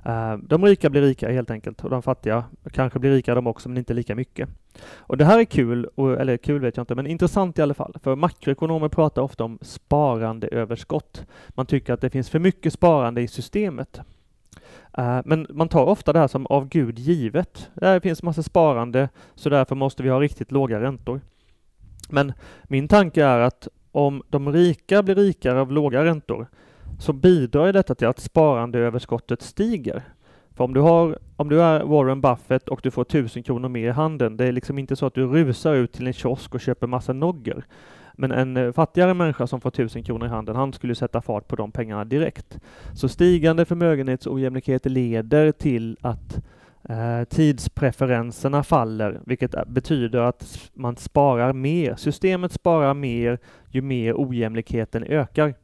Eh, 0.05 0.37
de 0.37 0.65
rika 0.65 0.91
blir 0.91 1.03
rika 1.03 1.33
helt 1.33 1.51
enkelt 1.51 1.85
och 1.85 1.91
de 1.91 2.03
fattiga 2.03 2.45
kanske 2.73 2.99
blir 2.99 3.11
rika 3.11 3.35
de 3.35 3.47
också, 3.47 3.69
men 3.69 3.79
inte 3.79 3.95
lika 3.95 4.15
mycket. 4.15 4.49
Och 4.97 5.17
det 5.17 5.25
här 5.25 5.39
är 5.39 5.45
kul, 5.45 5.89
eller 5.97 6.37
kul 6.37 6.61
vet 6.61 6.77
jag 6.77 6.83
inte, 6.83 6.95
men 6.95 7.07
intressant 7.07 7.59
i 7.59 7.63
alla 7.63 7.75
fall. 7.75 7.97
För 8.03 8.17
makroekonomer 8.17 8.89
pratar 8.89 9.23
ofta 9.23 9.45
om 9.45 9.59
sparandeöverskott. 9.63 11.27
Man 11.49 11.67
tycker 11.67 11.93
att 11.93 12.01
det 12.01 12.11
finns 12.11 12.31
för 12.31 12.39
mycket 12.39 12.73
sparande 12.73 13.23
i 13.23 13.29
systemet. 13.29 14.01
Eh, 14.99 15.21
men 15.25 15.47
man 15.51 15.69
tar 15.69 15.85
ofta 15.85 16.13
det 16.13 16.19
här 16.19 16.29
som 16.29 16.47
av 16.47 16.69
Gud 16.69 16.99
givet. 16.99 17.71
Det 17.75 18.01
finns 18.01 18.23
massa 18.23 18.43
sparande, 18.43 19.09
så 19.35 19.49
därför 19.49 19.75
måste 19.75 20.03
vi 20.03 20.09
ha 20.09 20.21
riktigt 20.21 20.53
låga 20.53 20.81
räntor. 20.81 21.21
Men 22.09 22.33
min 22.65 22.89
tanke 22.89 23.25
är 23.25 23.39
att 23.39 23.69
om 23.93 24.23
de 24.29 24.53
rika 24.53 25.03
blir 25.03 25.15
rikare 25.15 25.61
av 25.61 25.73
låga 25.73 26.05
räntor 26.05 26.47
så 26.99 27.13
bidrar 27.13 27.73
detta 27.73 27.95
till 27.95 28.07
att 28.07 28.21
sparandeöverskottet 28.21 29.43
stiger. 29.43 30.03
För 30.55 30.65
om 30.65 30.75
du, 30.75 30.81
har, 30.81 31.19
om 31.37 31.49
du 31.49 31.63
är 31.63 31.85
Warren 31.85 32.21
Buffett 32.21 32.69
och 32.69 32.81
du 32.83 32.91
får 32.91 33.03
1000 33.03 33.43
kronor 33.43 33.69
mer 33.69 33.89
i 33.89 33.91
handen, 33.91 34.37
det 34.37 34.45
är 34.45 34.53
liksom 34.53 34.79
inte 34.79 34.97
så 34.97 35.07
att 35.07 35.15
du 35.15 35.27
rusar 35.27 35.75
ut 35.75 35.93
till 35.93 36.07
en 36.07 36.13
kiosk 36.13 36.55
och 36.55 36.61
köper 36.61 36.87
massa 36.87 37.13
nogger. 37.13 37.65
Men 38.17 38.33
en 38.33 38.57
eh, 38.57 38.73
fattigare 38.73 39.15
människa 39.15 39.47
som 39.47 39.61
får 39.61 39.69
1000 39.69 40.03
kronor 40.03 40.27
i 40.27 40.31
handen, 40.31 40.57
han 40.57 40.73
skulle 40.73 40.95
sätta 40.95 41.23
fart 41.23 41.49
på 41.49 41.57
de 41.57 41.73
pengarna 41.73 42.05
direkt. 42.05 42.59
Så 42.95 43.09
stigande 43.09 43.65
förmögenhetsojämlikhet 43.65 44.87
leder 44.87 45.53
till 45.53 45.97
att 46.01 46.43
eh, 46.89 47.25
tidspreferenserna 47.29 48.63
faller, 48.63 49.21
vilket 49.27 49.55
eh, 49.55 49.65
betyder 49.67 50.21
att 50.21 50.71
man 50.75 50.97
sparar 50.97 51.53
mer. 51.53 51.95
Systemet 51.97 52.53
sparar 52.53 52.95
mer 52.95 53.39
ju 53.71 53.83
mer 53.83 54.15
ojämlikheten 54.17 55.05
ökar. 55.05 55.55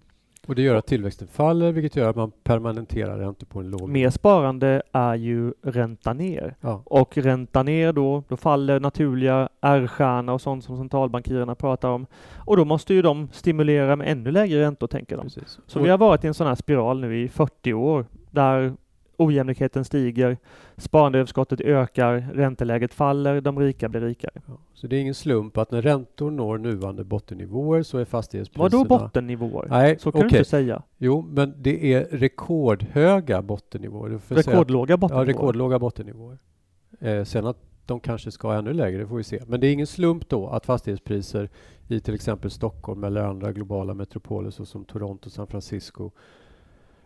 Och 0.51 0.57
det 0.57 0.63
gör 0.63 0.75
att 0.75 0.87
tillväxten 0.87 1.29
faller, 1.29 1.73
vilket 1.73 1.97
gör 1.97 2.11
att 2.11 2.17
man 2.17 2.33
permanenterar 2.43 3.19
räntor 3.19 3.47
på 3.47 3.61
en 3.61 3.71
låg 3.71 3.89
Mer 3.89 4.11
sparande 4.11 4.83
är 4.93 5.15
ju 5.15 5.53
ränta 5.63 6.13
ner. 6.13 6.55
Ja. 6.61 6.83
Och 6.85 7.19
ränta 7.19 7.63
ner 7.63 7.93
då, 7.93 8.23
då 8.29 8.37
faller 8.37 8.81
naturliga 8.81 9.49
R-stjärna 9.61 10.33
och 10.33 10.41
sånt 10.41 10.65
som 10.65 10.77
centralbankirerna 10.77 11.55
pratar 11.55 11.89
om. 11.89 12.07
Och 12.37 12.57
då 12.57 12.65
måste 12.65 12.95
ju 12.95 13.03
de 13.03 13.29
stimulera 13.33 13.97
med 13.97 14.09
ännu 14.09 14.31
lägre 14.31 14.61
räntor, 14.61 14.87
tänker 14.87 15.17
de. 15.17 15.23
Precis. 15.23 15.59
Så 15.67 15.79
och 15.79 15.87
vi 15.87 15.91
har 15.91 15.99
varit 15.99 16.25
i 16.25 16.27
en 16.27 16.35
sån 16.35 16.47
här 16.47 16.55
spiral 16.55 17.01
nu 17.01 17.21
i 17.23 17.29
40 17.29 17.73
år, 17.73 18.07
där 18.31 18.73
ojämlikheten 19.21 19.85
stiger, 19.85 20.37
sparandeöverskottet 20.77 21.61
ökar, 21.61 22.29
ränteläget 22.35 22.95
faller, 22.95 23.41
de 23.41 23.59
rika 23.59 23.89
blir 23.89 24.01
rikare. 24.01 24.43
Ja, 24.47 24.59
så 24.75 24.87
det 24.87 24.97
är 24.97 25.01
ingen 25.01 25.15
slump 25.15 25.59
att 25.59 25.71
när 25.71 25.83
räntor 25.83 26.31
når 26.31 26.59
nuvarande 26.59 27.05
bottennivåer 27.05 27.83
så 27.83 27.99
är 27.99 28.05
fastighetspriserna... 28.05 28.85
Vadå 28.85 28.99
bottennivåer? 28.99 29.67
Nej, 29.71 29.99
så 29.99 30.13
kan 30.13 30.19
okay. 30.19 30.31
du 30.31 30.39
inte 30.39 30.51
säga. 30.51 30.83
Jo, 30.99 31.23
men 31.23 31.55
det 31.57 31.93
är 31.95 32.05
rekordhöga 32.11 33.43
bottennivåer. 33.43 34.21
Rekordlåga 34.29 34.97
bottennivåer? 34.97 35.27
Ja, 35.27 35.33
rekordlåga 35.33 35.79
bottennivåer. 35.79 36.39
Eh, 37.01 37.25
sen 37.25 37.47
att 37.47 37.57
de 37.87 38.01
kanske 38.01 38.31
ska 38.31 38.55
ännu 38.55 38.73
lägre, 38.73 38.99
det 38.99 39.07
får 39.07 39.17
vi 39.17 39.25
se. 39.25 39.43
Men 39.47 39.61
det 39.61 39.67
är 39.67 39.73
ingen 39.73 39.87
slump 39.87 40.29
då 40.29 40.49
att 40.49 40.67
fastighetspriser 40.67 41.51
i 41.89 42.01
till 42.01 42.15
exempel 42.15 42.51
Stockholm 42.51 43.05
eller 43.05 43.23
andra 43.23 43.53
globala 43.53 43.95
metropoler 43.95 44.51
såsom 44.51 44.85
Toronto, 44.85 45.31
San 45.31 45.47
Francisco 45.47 46.11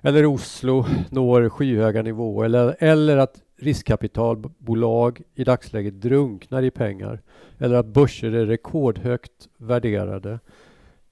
eller 0.04 0.26
Oslo 0.26 0.84
når 1.10 1.48
skyhöga 1.48 2.02
nivåer 2.02 2.44
eller, 2.44 2.76
eller 2.78 3.16
att 3.16 3.40
riskkapitalbolag 3.56 5.22
i 5.34 5.44
dagsläget 5.44 6.00
drunknar 6.00 6.62
i 6.62 6.70
pengar 6.70 7.20
eller 7.58 7.74
att 7.74 7.86
börser 7.86 8.32
är 8.32 8.46
rekordhögt 8.46 9.48
värderade 9.56 10.38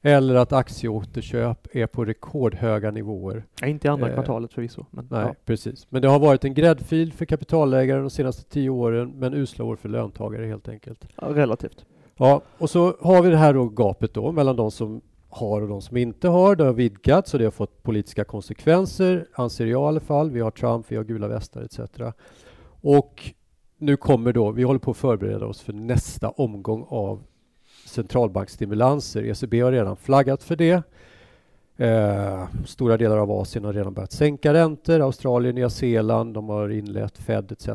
eller 0.02 0.34
att 0.34 0.52
aktieåterköp 0.52 1.76
är 1.76 1.86
på 1.86 2.04
rekordhöga 2.04 2.90
nivåer. 2.90 3.44
Ja, 3.60 3.66
inte 3.66 3.88
i 3.88 3.90
andra 3.90 4.08
eh, 4.08 4.14
kvartalet 4.14 4.52
förvisso. 4.52 4.84
Men, 4.90 5.08
nej, 5.10 5.20
ja. 5.20 5.34
precis. 5.44 5.86
Men 5.90 6.02
det 6.02 6.08
har 6.08 6.18
varit 6.18 6.44
en 6.44 6.54
gräddfil 6.54 7.12
för 7.12 7.24
kapitalägare 7.24 8.00
de 8.00 8.10
senaste 8.10 8.44
tio 8.44 8.70
åren, 8.70 9.12
men 9.16 9.34
usla 9.34 9.64
år 9.64 9.76
för 9.76 9.88
löntagare 9.88 10.46
helt 10.46 10.68
enkelt. 10.68 11.06
Ja, 11.16 11.26
relativt. 11.26 11.84
Ja, 12.16 12.42
och 12.58 12.70
så 12.70 12.96
har 13.00 13.22
vi 13.22 13.30
det 13.30 13.36
här 13.36 13.54
då 13.54 13.68
gapet 13.68 14.14
då 14.14 14.32
mellan 14.32 14.56
de 14.56 14.70
som 14.70 15.00
har 15.32 15.62
och 15.62 15.68
de 15.68 15.82
som 15.82 15.96
inte 15.96 16.28
har. 16.28 16.56
Det 16.56 16.64
har 16.64 16.72
vidgats 16.72 17.34
och 17.34 17.38
det 17.38 17.46
har 17.46 17.52
fått 17.52 17.82
politiska 17.82 18.24
konsekvenser, 18.24 19.26
anser 19.32 19.66
jag 19.66 19.82
i 19.82 19.88
alla 19.88 20.00
fall. 20.00 20.30
Vi 20.30 20.40
har 20.40 20.50
Trump, 20.50 20.86
vi 20.88 20.96
har 20.96 21.04
gula 21.04 21.28
västar 21.28 21.62
etc. 21.62 21.80
Och 22.80 23.32
nu 23.78 23.96
kommer 23.96 24.32
då, 24.32 24.50
vi 24.50 24.62
håller 24.62 24.80
på 24.80 24.90
att 24.90 24.96
förbereda 24.96 25.46
oss 25.46 25.60
för 25.60 25.72
nästa 25.72 26.30
omgång 26.30 26.86
av 26.88 27.22
centralbanksstimulanser. 27.86 29.22
ECB 29.22 29.60
har 29.60 29.72
redan 29.72 29.96
flaggat 29.96 30.42
för 30.42 30.56
det. 30.56 30.82
Eh, 31.76 32.46
stora 32.64 32.96
delar 32.96 33.18
av 33.18 33.30
Asien 33.30 33.64
har 33.64 33.72
redan 33.72 33.94
börjat 33.94 34.12
sänka 34.12 34.54
räntor. 34.54 35.00
Australien, 35.00 35.54
Nya 35.54 35.70
Zeeland, 35.70 36.34
de 36.34 36.48
har 36.48 36.68
inlett 36.68 37.18
Fed 37.18 37.52
etc. 37.52 37.68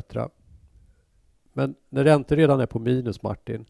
Men 1.53 1.75
när 1.89 2.03
räntor 2.03 2.35
redan 2.35 2.59
är 2.59 2.65
på 2.65 2.79
minus, 2.79 3.23
Martin, 3.23 3.65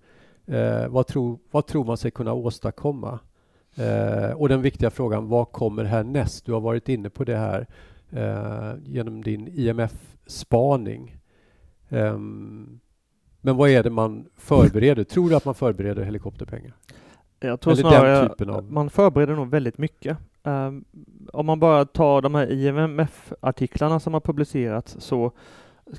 eh, 0.45 0.87
vad, 0.87 1.07
tror, 1.07 1.39
vad 1.51 1.67
tror 1.67 1.85
man 1.85 1.97
sig 1.97 2.11
kunna 2.11 2.33
åstadkomma? 2.33 3.19
Eh, 3.77 4.31
och 4.31 4.49
den 4.49 4.61
viktiga 4.61 4.89
frågan, 4.89 5.27
vad 5.27 5.51
kommer 5.51 5.83
härnäst? 5.83 6.45
Du 6.45 6.53
har 6.53 6.59
varit 6.59 6.89
inne 6.89 7.09
på 7.09 7.23
det 7.23 7.37
här 7.37 7.67
eh, 8.11 8.73
genom 8.85 9.23
din 9.23 9.47
IMF-spaning. 9.47 11.17
Eh, 11.89 12.17
men 13.41 13.57
vad 13.57 13.69
är 13.69 13.83
det 13.83 13.89
man 13.89 14.25
förbereder? 14.35 15.03
Tror 15.03 15.29
du 15.29 15.35
att 15.35 15.45
man 15.45 15.55
förbereder 15.55 16.03
helikopterpengar? 16.03 16.73
Jag 17.39 17.61
tror 17.61 17.73
Eller 17.73 17.81
snarare 17.81 18.53
av... 18.53 18.71
man 18.71 18.89
förbereder 18.89 19.35
nog 19.35 19.49
väldigt 19.49 19.77
mycket. 19.77 20.17
Um, 20.43 20.85
om 21.33 21.45
man 21.45 21.59
bara 21.59 21.85
tar 21.85 22.21
de 22.21 22.35
här 22.35 22.51
IMF-artiklarna 22.51 23.99
som 23.99 24.13
har 24.13 24.21
publicerats 24.21 24.95
så 24.99 25.31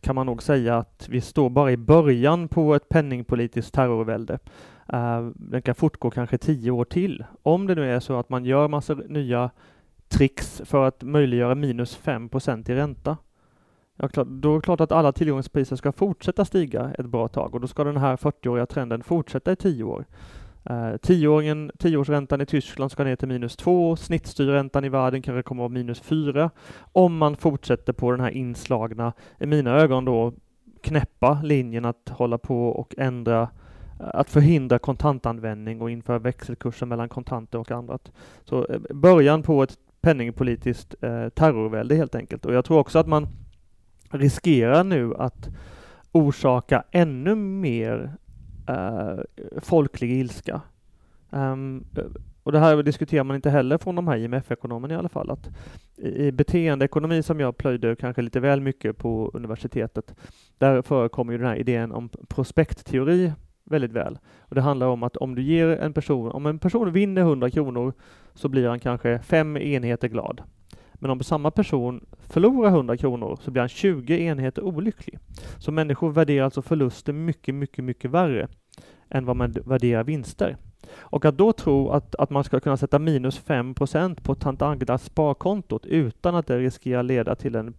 kan 0.00 0.14
man 0.14 0.26
nog 0.26 0.42
säga 0.42 0.76
att 0.76 1.06
vi 1.08 1.20
står 1.20 1.50
bara 1.50 1.72
i 1.72 1.76
början 1.76 2.48
på 2.48 2.74
ett 2.74 2.88
penningpolitiskt 2.88 3.74
terrorvälde. 3.74 4.38
Uh, 4.92 5.30
den 5.34 5.62
kan 5.62 5.74
fortgå 5.74 6.10
kanske 6.10 6.38
tio 6.38 6.70
år 6.70 6.84
till. 6.84 7.24
Om 7.42 7.66
det 7.66 7.74
nu 7.74 7.92
är 7.92 8.00
så 8.00 8.18
att 8.18 8.28
man 8.28 8.44
gör 8.44 8.68
massa 8.68 8.94
nya 8.94 9.50
tricks 10.08 10.62
för 10.64 10.84
att 10.84 11.02
möjliggöra 11.02 11.54
minus 11.54 11.98
5% 11.98 12.70
i 12.70 12.74
ränta. 12.74 13.16
Ja, 13.96 14.08
klart, 14.08 14.28
då 14.30 14.52
är 14.52 14.54
det 14.54 14.62
klart 14.62 14.80
att 14.80 14.92
alla 14.92 15.12
tillgångspriser 15.12 15.76
ska 15.76 15.92
fortsätta 15.92 16.44
stiga 16.44 16.92
ett 16.98 17.06
bra 17.06 17.28
tag 17.28 17.54
och 17.54 17.60
då 17.60 17.66
ska 17.66 17.84
den 17.84 17.96
här 17.96 18.16
40-åriga 18.16 18.66
trenden 18.66 19.02
fortsätta 19.02 19.52
i 19.52 19.56
tio 19.56 19.84
år. 19.84 20.04
Uh, 20.70 20.96
tioåringen, 20.96 21.70
tioårsräntan 21.78 22.40
i 22.40 22.46
Tyskland 22.46 22.92
ska 22.92 23.04
ner 23.04 23.16
till 23.16 23.28
minus 23.28 23.56
2, 23.56 23.96
snittstyrräntan 23.96 24.84
i 24.84 24.88
världen 24.88 25.22
kanske 25.22 25.42
kommer 25.42 25.62
att 25.62 25.70
vara 25.70 25.78
minus 25.78 26.00
4 26.00 26.50
om 26.92 27.16
man 27.16 27.36
fortsätter 27.36 27.92
på 27.92 28.10
den 28.10 28.20
här 28.20 28.30
inslagna, 28.30 29.12
i 29.40 29.46
mina 29.46 29.70
ögon 29.70 30.04
då, 30.04 30.32
knäppa 30.82 31.40
linjen 31.42 31.84
att 31.84 32.08
hålla 32.08 32.38
på 32.38 32.68
och 32.68 32.94
ändra 32.98 33.42
eh, 33.42 33.48
att 33.98 34.30
förhindra 34.30 34.78
kontantanvändning 34.78 35.80
och 35.80 35.90
införa 35.90 36.18
växelkurser 36.18 36.86
mellan 36.86 37.08
kontanter 37.08 37.58
och 37.58 37.70
annat. 37.70 38.12
Så 38.44 38.66
eh, 38.66 38.80
början 38.94 39.42
på 39.42 39.62
ett 39.62 39.78
penningpolitiskt 40.00 40.94
eh, 41.00 41.28
terrorvälde 41.28 41.94
helt 41.94 42.14
enkelt. 42.14 42.44
Och 42.44 42.54
jag 42.54 42.64
tror 42.64 42.78
också 42.78 42.98
att 42.98 43.06
man 43.06 43.28
riskerar 44.10 44.84
nu 44.84 45.14
att 45.14 45.48
orsaka 46.12 46.84
ännu 46.90 47.34
mer 47.34 48.12
eh, 48.68 49.18
folklig 49.60 50.10
ilska. 50.12 50.60
Um, 51.30 51.84
och 52.42 52.52
det 52.52 52.58
här 52.58 52.82
diskuterar 52.82 53.24
man 53.24 53.36
inte 53.36 53.50
heller 53.50 53.78
från 53.78 53.94
de 53.94 54.08
här 54.08 54.16
IMF-ekonomerna 54.16 54.94
i 54.94 54.96
alla 54.96 55.08
fall, 55.08 55.30
att 55.30 55.50
i 55.96 56.32
beteendeekonomi 56.32 57.22
som 57.22 57.40
jag 57.40 57.56
plöjde 57.56 57.96
kanske 57.96 58.22
lite 58.22 58.40
väl 58.40 58.60
mycket 58.60 58.98
på 58.98 59.30
universitetet, 59.34 60.14
där 60.58 60.82
förekommer 60.82 61.32
ju 61.32 61.38
den 61.38 61.46
här 61.46 61.56
idén 61.56 61.92
om 61.92 62.08
prospektteori 62.28 63.32
väldigt 63.64 63.92
väl. 63.92 64.18
Och 64.38 64.54
det 64.54 64.60
handlar 64.60 64.86
om 64.86 65.02
att 65.02 65.16
om 65.16 65.34
du 65.34 65.42
ger 65.42 65.68
en 65.68 65.92
person, 65.92 66.32
om 66.32 66.46
en 66.46 66.58
person 66.58 66.92
vinner 66.92 67.22
100 67.22 67.50
kronor 67.50 67.92
så 68.34 68.48
blir 68.48 68.68
han 68.68 68.80
kanske 68.80 69.18
fem 69.18 69.56
enheter 69.56 70.08
glad. 70.08 70.42
Men 70.98 71.10
om 71.10 71.20
samma 71.20 71.50
person 71.50 72.06
förlorar 72.20 72.70
100 72.70 72.96
kronor 72.96 73.38
så 73.42 73.50
blir 73.50 73.62
han 73.62 73.68
20 73.68 74.18
enheter 74.20 74.62
olycklig. 74.62 75.18
Så 75.58 75.72
människor 75.72 76.10
värderar 76.10 76.44
alltså 76.44 76.62
förluster 76.62 77.12
mycket, 77.12 77.54
mycket, 77.54 77.84
mycket 77.84 78.10
värre 78.10 78.48
än 79.08 79.24
vad 79.24 79.36
man 79.36 79.52
värderar 79.52 80.04
vinster. 80.04 80.56
Och 80.96 81.24
att 81.24 81.36
då 81.38 81.52
tro 81.52 81.90
att, 81.90 82.14
att 82.14 82.30
man 82.30 82.44
ska 82.44 82.60
kunna 82.60 82.76
sätta 82.76 82.98
minus 82.98 83.44
5% 83.44 84.22
på 84.22 84.34
tant 84.34 84.62
Agdas 84.62 85.04
sparkontot 85.04 85.86
utan 85.86 86.34
att 86.34 86.46
det 86.46 86.58
riskerar 86.58 87.02
leda 87.02 87.34
till 87.34 87.54
en 87.54 87.74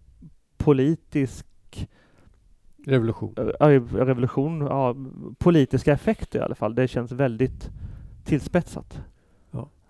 politisk 0.57 1.45
revolution, 2.85 3.35
revolution 3.91 4.61
ja, 4.61 4.95
politiska 5.38 5.93
effekter 5.93 6.39
i 6.39 6.41
alla 6.41 6.55
fall. 6.55 6.75
Det 6.75 6.88
känns 6.88 7.11
väldigt 7.11 7.69
tillspetsat. 8.23 9.01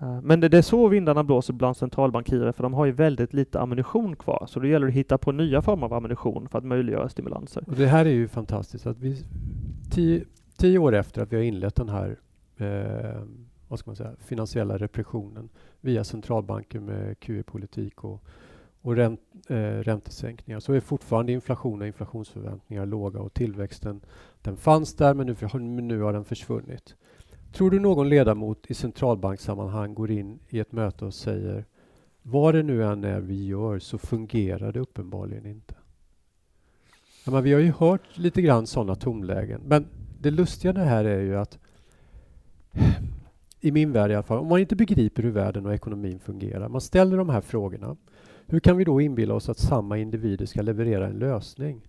Eh, 0.01 0.21
men 0.21 0.39
det, 0.39 0.49
det 0.49 0.57
är 0.57 0.61
så 0.61 0.87
vindarna 0.87 1.23
blåser 1.23 1.53
bland 1.53 1.77
centralbankirer, 1.77 2.51
för 2.51 2.63
de 2.63 2.73
har 2.73 2.85
ju 2.85 2.91
väldigt 2.91 3.33
lite 3.33 3.59
ammunition 3.59 4.15
kvar. 4.15 4.45
Så 4.47 4.59
då 4.59 4.67
gäller 4.67 4.85
det 4.85 4.91
att 4.91 4.97
hitta 4.97 5.17
på 5.17 5.31
nya 5.31 5.61
former 5.61 5.85
av 5.85 5.93
ammunition 5.93 6.49
för 6.49 6.57
att 6.57 6.65
möjliggöra 6.65 7.09
stimulanser. 7.09 7.63
Och 7.67 7.75
det 7.75 7.87
här 7.87 8.05
är 8.05 8.09
ju 8.09 8.27
fantastiskt. 8.27 8.85
att 8.85 8.99
vi 8.99 9.23
tio, 9.91 10.25
tio 10.57 10.79
år 10.79 10.95
efter 10.95 11.21
att 11.21 11.31
vi 11.31 11.35
har 11.35 11.43
inlett 11.43 11.75
den 11.75 11.89
här 11.89 12.19
eh, 12.57 13.21
vad 13.69 13.79
ska 13.79 13.89
man 13.89 13.95
säga, 13.95 14.15
finansiella 14.19 14.77
repressionen 14.77 15.49
via 15.81 16.03
centralbanker 16.03 16.79
med 16.79 17.19
QE-politik 17.19 18.03
och, 18.03 18.23
och 18.81 18.95
ränt, 18.95 19.21
eh, 19.47 19.55
räntesänkningar 19.57 20.59
så 20.59 20.73
är 20.73 20.79
fortfarande 20.79 21.31
inflation 21.31 21.81
och 21.81 21.87
inflationsförväntningar 21.87 22.85
låga 22.85 23.19
och 23.19 23.33
tillväxten 23.33 24.01
den 24.41 24.57
fanns 24.57 24.95
där 24.95 25.13
men 25.13 25.27
nu, 25.27 25.81
nu 25.81 26.01
har 26.01 26.13
den 26.13 26.25
försvunnit. 26.25 26.95
Tror 27.51 27.71
du 27.71 27.79
någon 27.79 28.09
ledamot 28.09 28.65
i 28.67 28.73
centralbankssammanhang 28.73 29.93
går 29.93 30.11
in 30.11 30.39
i 30.49 30.59
ett 30.59 30.71
möte 30.71 31.05
och 31.05 31.13
säger 31.13 31.65
vad 32.21 32.55
det 32.55 32.63
nu 32.63 32.83
än 32.83 33.03
är 33.03 33.19
vi 33.19 33.45
gör 33.45 33.79
så 33.79 33.97
fungerar 33.97 34.71
det 34.71 34.79
uppenbarligen 34.79 35.45
inte. 35.45 35.75
Ja, 37.25 37.31
men 37.31 37.43
vi 37.43 37.53
har 37.53 37.59
ju 37.59 37.71
hört 37.71 38.17
lite 38.17 38.41
grann 38.41 38.67
sådana 38.67 38.95
tonlägen 38.95 39.61
men 39.65 39.87
det 40.21 40.31
lustiga 40.31 40.73
det 40.73 40.83
här 40.83 41.05
är 41.05 41.19
ju 41.19 41.37
att 41.37 41.59
i 43.61 43.71
min 43.71 43.91
värld 43.91 44.11
i 44.11 44.13
alla 44.13 44.23
fall, 44.23 44.39
om 44.39 44.47
man 44.47 44.59
inte 44.59 44.75
begriper 44.75 45.23
hur 45.23 45.31
världen 45.31 45.65
och 45.65 45.73
ekonomin 45.73 46.19
fungerar, 46.19 46.69
man 46.69 46.81
ställer 46.81 47.17
de 47.17 47.29
här 47.29 47.41
frågorna, 47.41 47.95
hur 48.47 48.59
kan 48.59 48.77
vi 48.77 48.83
då 48.83 49.01
inbilla 49.01 49.33
oss 49.33 49.49
att 49.49 49.59
samma 49.59 49.97
individer 49.97 50.45
ska 50.45 50.61
leverera 50.61 51.07
en 51.07 51.19
lösning? 51.19 51.81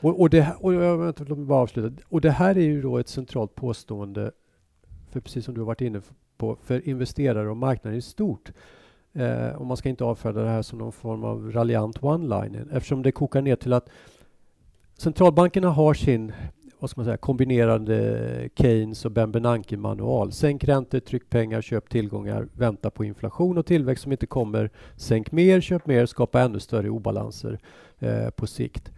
Och, 0.00 0.20
och, 0.20 0.30
det, 0.30 0.56
och 0.60 0.74
jag, 0.74 0.98
låt 1.18 1.38
mig 1.38 1.46
bara 1.46 1.62
avsluta. 1.62 2.02
Och 2.08 2.20
det 2.20 2.30
här 2.30 2.56
är 2.56 2.60
ju 2.60 2.82
då 2.82 2.98
ett 2.98 3.08
centralt 3.08 3.54
påstående, 3.54 4.32
för 5.12 5.20
precis 5.20 5.44
som 5.44 5.54
du 5.54 5.60
har 5.60 5.66
varit 5.66 5.80
inne 5.80 6.00
på, 6.36 6.56
för 6.62 6.88
investerare 6.88 7.50
och 7.50 7.56
marknaden 7.56 7.98
i 7.98 8.02
stort. 8.02 8.52
Eh, 9.12 9.48
och 9.48 9.66
man 9.66 9.76
ska 9.76 9.88
inte 9.88 10.04
avfärda 10.04 10.42
det 10.42 10.48
här 10.48 10.62
som 10.62 10.78
någon 10.78 10.92
form 10.92 11.24
av 11.24 11.52
raljant 11.52 11.98
one-line, 12.00 12.68
eftersom 12.72 13.02
det 13.02 13.12
kokar 13.12 13.42
ner 13.42 13.56
till 13.56 13.72
att 13.72 13.88
centralbankerna 14.96 15.70
har 15.70 15.94
sin 15.94 16.32
vad 16.82 16.90
ska 16.90 17.00
man 17.00 17.04
säga, 17.04 17.16
kombinerade 17.16 18.48
Keynes 18.54 19.04
och 19.04 19.10
Ben 19.10 19.32
Bernanke-manual. 19.32 20.32
Sänk 20.32 20.64
räntor, 20.64 21.00
tryck 21.00 21.30
pengar, 21.30 21.62
köp 21.62 21.88
tillgångar, 21.88 22.48
vänta 22.52 22.90
på 22.90 23.04
inflation 23.04 23.58
och 23.58 23.66
tillväxt 23.66 24.02
som 24.02 24.12
inte 24.12 24.26
kommer. 24.26 24.70
Sänk 24.96 25.32
mer, 25.32 25.60
köp 25.60 25.86
mer, 25.86 26.06
skapa 26.06 26.40
ännu 26.40 26.60
större 26.60 26.90
obalanser 26.90 27.58
eh, 27.98 28.30
på 28.30 28.46
sikt. 28.46 28.92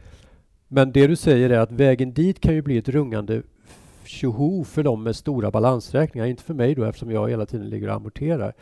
Men 0.69 0.93
det 0.93 1.07
du 1.07 1.17
säger 1.17 1.51
är 1.51 1.59
att 1.59 1.73
vägen 1.73 2.13
dit 2.13 2.41
kan 2.41 2.55
ju 2.55 2.63
bli 2.63 2.79
ett 2.79 2.89
rungande 2.89 3.43
tjoho 4.05 4.65
för 4.65 4.83
dem 4.83 5.03
med 5.03 5.17
stora 5.17 5.51
balansräkningar. 5.51 6.27
Inte 6.27 6.43
för 6.43 6.55
mig 6.55 6.75
då 6.75 6.85
eftersom 6.85 7.11
jag 7.11 7.31
hela 7.31 7.47
tiden 7.47 7.71
ligger 7.71 7.89
och 7.89 7.95
amorterar. 7.95 8.55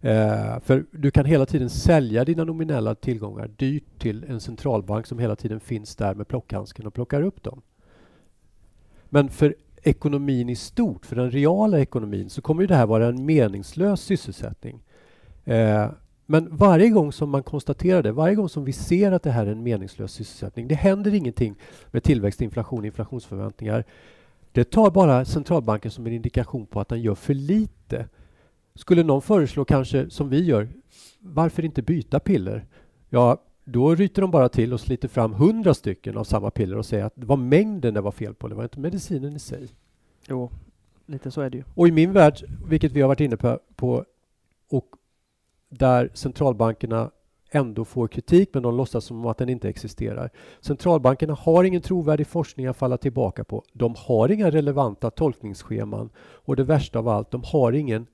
Eh, 0.00 0.60
för 0.60 0.84
du 0.90 1.10
kan 1.10 1.24
hela 1.24 1.46
tiden 1.46 1.70
sälja 1.70 2.24
dina 2.24 2.44
nominella 2.44 2.94
tillgångar 2.94 3.50
dyrt 3.56 3.98
till 3.98 4.24
en 4.28 4.40
centralbank 4.40 5.06
som 5.06 5.18
hela 5.18 5.36
tiden 5.36 5.60
finns 5.60 5.96
där 5.96 6.14
med 6.14 6.28
plockhandsken 6.28 6.86
och 6.86 6.94
plockar 6.94 7.22
upp 7.22 7.42
dem. 7.42 7.62
Men 9.08 9.28
för 9.28 9.54
ekonomin 9.82 10.48
i 10.48 10.56
stort, 10.56 11.06
för 11.06 11.16
den 11.16 11.30
reala 11.30 11.80
ekonomin, 11.80 12.30
så 12.30 12.42
kommer 12.42 12.66
det 12.66 12.74
här 12.74 12.86
vara 12.86 13.06
en 13.06 13.26
meningslös 13.26 14.00
sysselsättning. 14.00 14.80
Eh, 15.44 15.86
men 16.26 16.56
varje 16.56 16.88
gång 16.88 17.12
som 17.12 17.30
man 17.30 17.42
konstaterar 17.42 18.02
det, 18.02 18.12
varje 18.12 18.34
gång 18.34 18.48
som 18.48 18.64
vi 18.64 18.72
ser 18.72 19.12
att 19.12 19.22
det 19.22 19.30
här 19.30 19.46
är 19.46 19.52
en 19.52 19.62
meningslös 19.62 20.12
sysselsättning, 20.12 20.68
det 20.68 20.74
händer 20.74 21.14
ingenting 21.14 21.54
med 21.90 22.02
tillväxt, 22.02 22.40
inflation, 22.40 22.84
inflationsförväntningar. 22.84 23.84
Det 24.52 24.64
tar 24.64 24.90
bara 24.90 25.24
centralbanken 25.24 25.90
som 25.90 26.06
en 26.06 26.12
indikation 26.12 26.66
på 26.66 26.80
att 26.80 26.88
den 26.88 27.02
gör 27.02 27.14
för 27.14 27.34
lite. 27.34 28.08
Skulle 28.74 29.02
någon 29.02 29.22
föreslå 29.22 29.64
kanske, 29.64 30.10
som 30.10 30.28
vi 30.28 30.44
gör, 30.44 30.68
varför 31.20 31.64
inte 31.64 31.82
byta 31.82 32.20
piller? 32.20 32.66
Ja, 33.08 33.42
då 33.64 33.94
ryter 33.94 34.22
de 34.22 34.30
bara 34.30 34.48
till 34.48 34.72
och 34.72 34.80
sliter 34.80 35.08
fram 35.08 35.32
hundra 35.32 35.74
stycken 35.74 36.16
av 36.16 36.24
samma 36.24 36.50
piller 36.50 36.76
och 36.76 36.86
säger 36.86 37.04
att 37.04 37.12
det 37.16 37.26
var 37.26 37.36
mängden 37.36 37.94
det 37.94 38.00
var 38.00 38.10
fel 38.10 38.34
på, 38.34 38.48
det 38.48 38.54
var 38.54 38.62
inte 38.62 38.80
medicinen 38.80 39.36
i 39.36 39.38
sig. 39.38 39.68
Jo, 40.28 40.50
lite 41.06 41.30
så 41.30 41.40
är 41.40 41.50
det 41.50 41.56
ju. 41.56 41.64
Och 41.74 41.88
i 41.88 41.92
min 41.92 42.12
värld, 42.12 42.44
vilket 42.66 42.92
vi 42.92 43.00
har 43.00 43.08
varit 43.08 43.20
inne 43.20 43.36
på, 43.36 43.60
på 43.76 44.04
och 44.70 44.86
där 45.68 46.10
centralbankerna 46.14 47.10
ändå 47.50 47.84
får 47.84 48.08
kritik, 48.08 48.50
men 48.52 48.62
de 48.62 48.76
låtsas 48.76 49.04
som 49.04 49.26
att 49.26 49.38
den 49.38 49.48
inte 49.48 49.68
existerar. 49.68 50.30
Centralbankerna 50.60 51.34
har 51.34 51.64
ingen 51.64 51.82
trovärdig 51.82 52.26
forskning 52.26 52.66
att 52.66 52.76
falla 52.76 52.96
tillbaka 52.96 53.44
på. 53.44 53.64
De 53.72 53.94
har 53.98 54.28
inga 54.30 54.50
relevanta 54.50 55.10
tolkningsscheman 55.10 56.10
och 56.18 56.56
det 56.56 56.64
värsta 56.64 56.98
av 56.98 57.08
allt, 57.08 57.30
de 57.30 57.42
har 57.44 57.72
ingen 57.72 58.06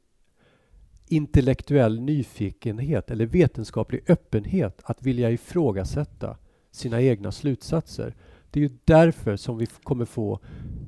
intellektuell 1.08 2.00
nyfikenhet 2.00 3.10
eller 3.10 3.26
vetenskaplig 3.26 4.04
öppenhet 4.08 4.80
att 4.84 5.02
vilja 5.02 5.30
ifrågasätta 5.30 6.36
sina 6.70 7.02
egna 7.02 7.32
slutsatser. 7.32 8.14
Det 8.50 8.60
är 8.60 8.62
ju 8.62 8.78
därför 8.84 9.36
som 9.36 9.58
vi 9.58 9.66
kommer 9.66 10.04
få 10.04 10.40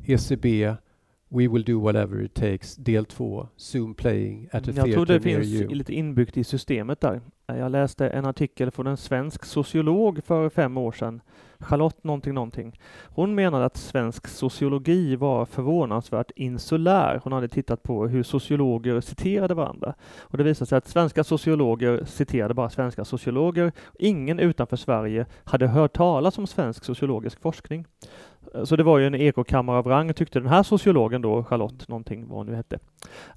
ECB 0.07 0.75
We 1.29 1.49
will 1.49 1.65
do 1.65 1.81
whatever 1.81 2.23
it 2.23 2.35
takes, 2.35 2.77
del 2.77 3.05
två, 3.05 3.49
Zoom 3.57 3.95
playing 3.95 4.49
at 4.53 4.69
a 4.69 4.73
Jag 4.75 4.93
tror 4.93 5.07
det 5.07 5.21
finns 5.21 5.47
you. 5.47 5.75
lite 5.75 5.95
inbyggt 5.95 6.37
i 6.37 6.45
systemet 6.45 7.01
där. 7.01 7.21
Jag 7.47 7.73
läste 7.73 8.09
en 8.09 8.27
artikel 8.27 8.71
från 8.71 8.87
en 8.87 8.97
svensk 8.97 9.45
sociolog 9.45 10.25
för 10.25 10.49
fem 10.49 10.77
år 10.77 10.93
sedan, 10.93 11.21
Charlotte 11.59 12.05
någonting 12.05 12.35
någonting. 12.35 12.81
Hon 13.05 13.35
menade 13.35 13.65
att 13.65 13.77
svensk 13.77 14.27
sociologi 14.27 15.17
var 15.17 15.45
förvånansvärt 15.45 16.31
insulär. 16.37 17.21
Hon 17.25 17.33
hade 17.33 17.49
tittat 17.49 17.83
på 17.83 18.07
hur 18.07 18.23
sociologer 18.23 19.01
citerade 19.01 19.55
varandra. 19.55 19.95
Och 20.21 20.39
det 20.39 20.45
visade 20.45 20.69
sig 20.69 20.79
att 20.79 20.89
svenska 20.89 21.25
sociologer 21.25 22.05
citerade 22.05 22.55
bara 22.55 22.71
svenska 22.71 23.05
sociologer. 23.05 23.73
Ingen 23.99 24.39
utanför 24.39 24.77
Sverige 24.77 25.27
hade 25.45 25.67
hört 25.67 25.93
talas 25.93 26.39
om 26.39 26.47
svensk 26.47 26.85
sociologisk 26.85 27.41
forskning. 27.41 27.87
Så 28.65 28.77
det 28.77 28.83
var 28.83 28.99
ju 28.99 29.07
en 29.07 29.15
ekokammare 29.15 29.79
av 29.79 29.87
rang, 29.87 30.15
tyckte 30.15 30.41
den 30.41 30.49
här 30.49 30.63
sociologen 30.63 31.23
då, 31.23 31.45
Charlotte 31.45 31.89
någonting 31.89 32.29
vad 32.29 32.39
hon 32.39 32.47
nu 32.47 32.55
hette. 32.55 32.79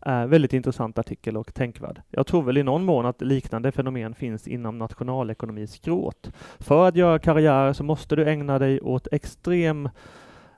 Eh, 0.06 0.26
väldigt 0.26 0.54
intressant 0.54 1.00
artikel 1.00 1.38
och 1.38 1.54
tänkvärd. 1.54 2.02
Jag 2.10 2.28
tror 2.28 2.44
väl 2.44 2.58
i 2.58 2.64
någon 2.64 2.86
mån 2.86 3.06
att 3.06 3.22
liknande 3.22 3.72
fenomen 3.72 4.16
finns 4.16 4.48
inom 4.48 4.78
nationalekonomis 4.78 5.80
gråt. 5.80 6.32
För 6.60 6.88
att 6.88 6.96
göra 6.96 7.20
karriär 7.20 7.74
så 7.74 7.84
måste 7.84 8.16
du 8.16 8.30
ägna 8.30 8.60
dig 8.60 8.82
åt 8.82 9.08
extrem 9.12 9.90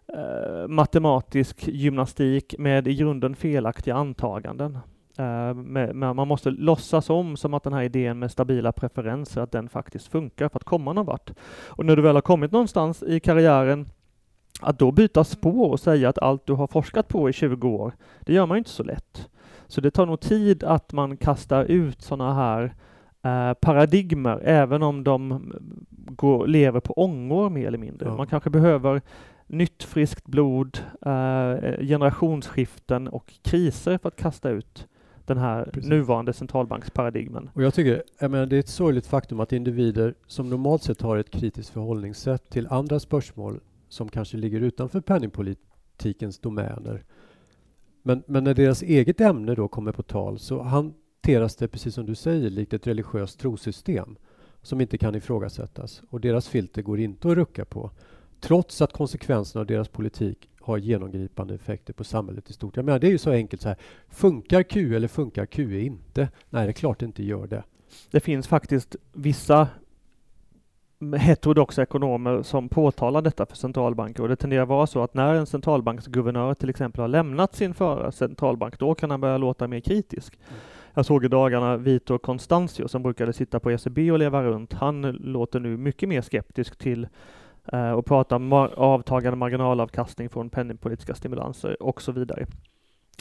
eh, 0.07 0.67
matematisk 0.67 1.67
gymnastik 1.67 2.55
med 2.57 2.87
i 2.87 2.95
grunden 2.95 3.35
felaktiga 3.35 3.95
antaganden. 3.95 4.77
Eh, 5.17 5.53
med, 5.53 5.95
med, 5.95 6.15
man 6.15 6.27
måste 6.27 6.49
låtsas 6.49 7.09
om 7.09 7.37
som 7.37 7.53
att 7.53 7.63
den 7.63 7.73
här 7.73 7.83
idén 7.83 8.19
med 8.19 8.31
stabila 8.31 8.71
preferenser, 8.71 9.41
att 9.41 9.51
den 9.51 9.69
faktiskt 9.69 10.07
funkar 10.07 10.49
för 10.49 10.59
att 10.59 10.63
komma 10.63 10.93
någon 10.93 11.05
vart. 11.05 11.31
Och 11.67 11.85
när 11.85 11.95
du 11.95 12.01
väl 12.01 12.15
har 12.15 12.21
kommit 12.21 12.51
någonstans 12.51 13.03
i 13.03 13.19
karriären 13.19 13.85
att 14.61 14.79
då 14.79 14.91
byta 14.91 15.23
spår 15.23 15.69
och 15.69 15.79
säga 15.79 16.09
att 16.09 16.17
allt 16.19 16.45
du 16.45 16.53
har 16.53 16.67
forskat 16.67 17.07
på 17.07 17.29
i 17.29 17.33
20 17.33 17.69
år, 17.69 17.93
det 18.19 18.33
gör 18.33 18.45
man 18.45 18.57
inte 18.57 18.69
så 18.69 18.83
lätt. 18.83 19.29
Så 19.67 19.81
det 19.81 19.91
tar 19.91 20.05
nog 20.05 20.19
tid 20.19 20.63
att 20.63 20.93
man 20.93 21.17
kastar 21.17 21.63
ut 21.65 22.01
sådana 22.01 22.33
här 22.33 22.75
eh, 23.21 23.53
paradigmer, 23.53 24.41
även 24.43 24.83
om 24.83 25.03
de 25.03 25.51
går, 25.89 26.47
lever 26.47 26.79
på 26.79 26.93
ångor 26.93 27.49
mer 27.49 27.67
eller 27.67 27.77
mindre. 27.77 28.07
Ja. 28.07 28.17
Man 28.17 28.27
kanske 28.27 28.49
behöver 28.49 29.01
nytt 29.47 29.83
friskt 29.83 30.25
blod, 30.27 30.77
eh, 31.01 31.85
generationsskiften 31.85 33.07
och 33.07 33.33
kriser 33.41 33.97
för 33.97 34.07
att 34.07 34.15
kasta 34.15 34.49
ut 34.49 34.87
den 35.25 35.37
här 35.37 35.63
Precis. 35.73 35.89
nuvarande 35.89 36.33
centralbanksparadigmen. 36.33 37.49
Och 37.53 37.63
jag 37.63 37.73
tycker, 37.73 38.03
jag 38.19 38.31
menar, 38.31 38.45
det 38.45 38.55
är 38.55 38.59
ett 38.59 38.67
sorgligt 38.67 39.07
faktum 39.07 39.39
att 39.39 39.53
individer 39.53 40.13
som 40.27 40.49
normalt 40.49 40.83
sett 40.83 41.01
har 41.01 41.17
ett 41.17 41.29
kritiskt 41.29 41.69
förhållningssätt 41.69 42.49
till 42.49 42.67
andra 42.67 42.99
spörsmål 42.99 43.59
som 43.91 44.09
kanske 44.09 44.37
ligger 44.37 44.61
utanför 44.61 45.01
penningpolitikens 45.01 46.39
domäner. 46.39 47.03
Men, 48.03 48.23
men 48.27 48.43
när 48.43 48.53
deras 48.53 48.81
eget 48.83 49.21
ämne 49.21 49.55
då 49.55 49.67
kommer 49.67 49.91
på 49.91 50.03
tal 50.03 50.39
så 50.39 50.61
hanteras 50.61 51.55
det, 51.55 51.67
precis 51.67 51.95
som 51.95 52.05
du 52.05 52.15
säger, 52.15 52.49
likt 52.49 52.73
ett 52.73 52.87
religiöst 52.87 53.39
trosystem 53.39 54.15
som 54.61 54.81
inte 54.81 54.97
kan 54.97 55.15
ifrågasättas 55.15 56.01
och 56.09 56.21
deras 56.21 56.47
filter 56.47 56.81
går 56.81 56.99
inte 56.99 57.27
att 57.27 57.35
rucka 57.35 57.65
på 57.65 57.91
trots 58.39 58.81
att 58.81 58.93
konsekvenserna 58.93 59.61
av 59.61 59.65
deras 59.65 59.87
politik 59.87 60.49
har 60.59 60.77
genomgripande 60.77 61.55
effekter 61.55 61.93
på 61.93 62.03
samhället 62.03 62.49
i 62.49 62.53
stort. 62.53 62.75
Jag 62.75 62.85
menar, 62.85 62.99
det 62.99 63.07
är 63.07 63.11
ju 63.11 63.17
så 63.17 63.31
enkelt 63.31 63.61
så 63.61 63.67
här. 63.67 63.77
Funkar 64.09 64.63
Q 64.63 64.95
eller 64.95 65.07
funkar 65.07 65.45
QE 65.45 65.79
inte? 65.79 66.29
Nej, 66.49 66.65
det 66.65 66.71
är 66.71 66.73
klart 66.73 66.99
det 66.99 67.05
inte 67.05 67.23
gör 67.23 67.47
det. 67.47 67.63
Det 68.11 68.19
finns 68.19 68.47
faktiskt 68.47 68.95
vissa 69.13 69.67
heterodoxa 71.17 71.81
ekonomer 71.81 72.41
som 72.41 72.69
påtalar 72.69 73.21
detta 73.21 73.45
för 73.45 73.55
centralbanker 73.55 74.23
och 74.23 74.29
det 74.29 74.35
tenderar 74.35 74.65
vara 74.65 74.87
så 74.87 75.03
att 75.03 75.13
när 75.13 75.33
en 75.33 75.45
centralbanksguvernör 75.45 76.53
till 76.53 76.69
exempel 76.69 77.01
har 77.01 77.07
lämnat 77.07 77.55
sin 77.55 77.73
förra 77.73 78.11
centralbank, 78.11 78.79
då 78.79 78.95
kan 78.95 79.11
han 79.11 79.21
börja 79.21 79.37
låta 79.37 79.67
mer 79.67 79.79
kritisk. 79.79 80.35
Mm. 80.35 80.59
Jag 80.93 81.05
såg 81.05 81.25
i 81.25 81.27
dagarna 81.27 81.77
Vitor 81.77 82.17
Constancio 82.17 82.87
som 82.87 83.03
brukade 83.03 83.33
sitta 83.33 83.59
på 83.59 83.71
ECB 83.71 84.11
och 84.11 84.19
leva 84.19 84.43
runt. 84.43 84.73
Han 84.73 85.01
låter 85.11 85.59
nu 85.59 85.77
mycket 85.77 86.09
mer 86.09 86.21
skeptisk 86.21 86.77
till 86.77 87.07
uh, 87.73 87.91
och 87.91 88.05
pratar 88.05 88.35
om 88.35 88.53
avtagande 88.53 89.37
marginalavkastning 89.37 90.29
från 90.29 90.49
penningpolitiska 90.49 91.15
stimulanser 91.15 91.83
och 91.83 92.01
så 92.01 92.11
vidare. 92.11 92.45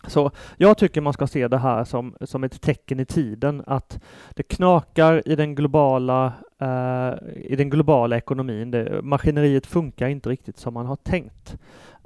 Så 0.06 0.30
jag 0.56 0.78
tycker 0.78 1.00
man 1.00 1.12
ska 1.12 1.26
se 1.26 1.48
det 1.48 1.58
här 1.58 1.84
som, 1.84 2.14
som 2.20 2.44
ett 2.44 2.60
tecken 2.60 3.00
i 3.00 3.04
tiden, 3.04 3.62
att 3.66 4.00
det 4.34 4.42
knakar 4.42 5.28
i 5.28 5.36
den 5.36 5.54
globala, 5.54 6.32
uh, 6.62 7.36
i 7.36 7.56
den 7.56 7.70
globala 7.70 8.16
ekonomin. 8.16 8.70
Det, 8.70 9.02
maskineriet 9.02 9.66
funkar 9.66 10.08
inte 10.08 10.28
riktigt 10.28 10.58
som 10.58 10.74
man 10.74 10.86
har 10.86 10.96
tänkt. 10.96 11.56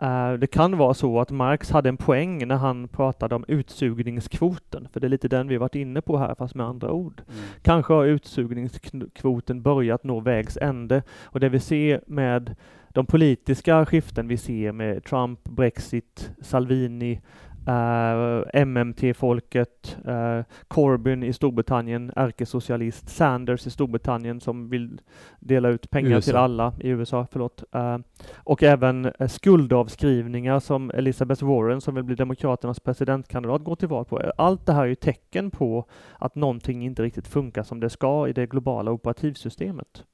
Uh, 0.02 0.32
det 0.32 0.46
kan 0.46 0.78
vara 0.78 0.94
så 0.94 1.20
att 1.20 1.30
Marx 1.30 1.70
hade 1.70 1.88
en 1.88 1.96
poäng 1.96 2.48
när 2.48 2.56
han 2.56 2.88
pratade 2.88 3.34
om 3.34 3.44
utsugningskvoten, 3.48 4.88
för 4.92 5.00
det 5.00 5.06
är 5.06 5.08
lite 5.08 5.28
den 5.28 5.48
vi 5.48 5.56
varit 5.56 5.74
inne 5.74 6.00
på 6.00 6.18
här, 6.18 6.34
fast 6.34 6.54
med 6.54 6.66
andra 6.66 6.92
ord. 6.92 7.22
Mm. 7.28 7.40
Kanske 7.62 7.92
har 7.92 8.04
utsugningskvoten 8.04 9.62
börjat 9.62 10.04
nå 10.04 10.20
vägs 10.20 10.56
ände, 10.56 11.02
och 11.22 11.40
det 11.40 11.48
vi 11.48 11.60
ser 11.60 12.00
med 12.06 12.56
de 12.88 13.06
politiska 13.06 13.86
skiften 13.86 14.28
vi 14.28 14.36
ser 14.36 14.72
med 14.72 15.04
Trump, 15.04 15.44
Brexit, 15.44 16.30
Salvini, 16.40 17.20
Uh, 17.68 18.42
eh, 18.52 18.66
MMT-folket, 18.66 19.98
uh, 20.08 20.44
Corbyn 20.68 21.22
i 21.22 21.32
Storbritannien, 21.32 22.12
ärkesocialist, 22.16 23.08
Sanders 23.08 23.66
i 23.66 23.70
Storbritannien 23.70 24.40
som 24.40 24.68
vill 24.68 25.00
dela 25.40 25.68
ut 25.68 25.90
pengar 25.90 26.10
USA. 26.10 26.30
till 26.30 26.36
alla 26.36 26.72
i 26.80 26.88
USA, 26.88 27.26
förlåt. 27.32 27.64
Uh, 27.76 27.98
och 28.36 28.62
även 28.62 29.12
skuldavskrivningar 29.28 30.60
som 30.60 30.90
Elizabeth 30.90 31.44
Warren 31.44 31.80
som 31.80 31.94
vill 31.94 32.04
bli 32.04 32.14
Demokraternas 32.14 32.80
presidentkandidat 32.80 33.64
går 33.64 33.76
till 33.76 33.88
val 33.88 34.04
på. 34.04 34.32
Allt 34.36 34.66
det 34.66 34.72
här 34.72 34.82
är 34.82 34.86
ju 34.86 34.94
tecken 34.94 35.50
på 35.50 35.84
att 36.18 36.34
någonting 36.34 36.84
inte 36.84 37.02
riktigt 37.02 37.28
funkar 37.28 37.62
som 37.62 37.80
det 37.80 37.90
ska 37.90 38.28
i 38.28 38.32
det 38.32 38.46
globala 38.46 38.90
operativsystemet. 38.90 40.04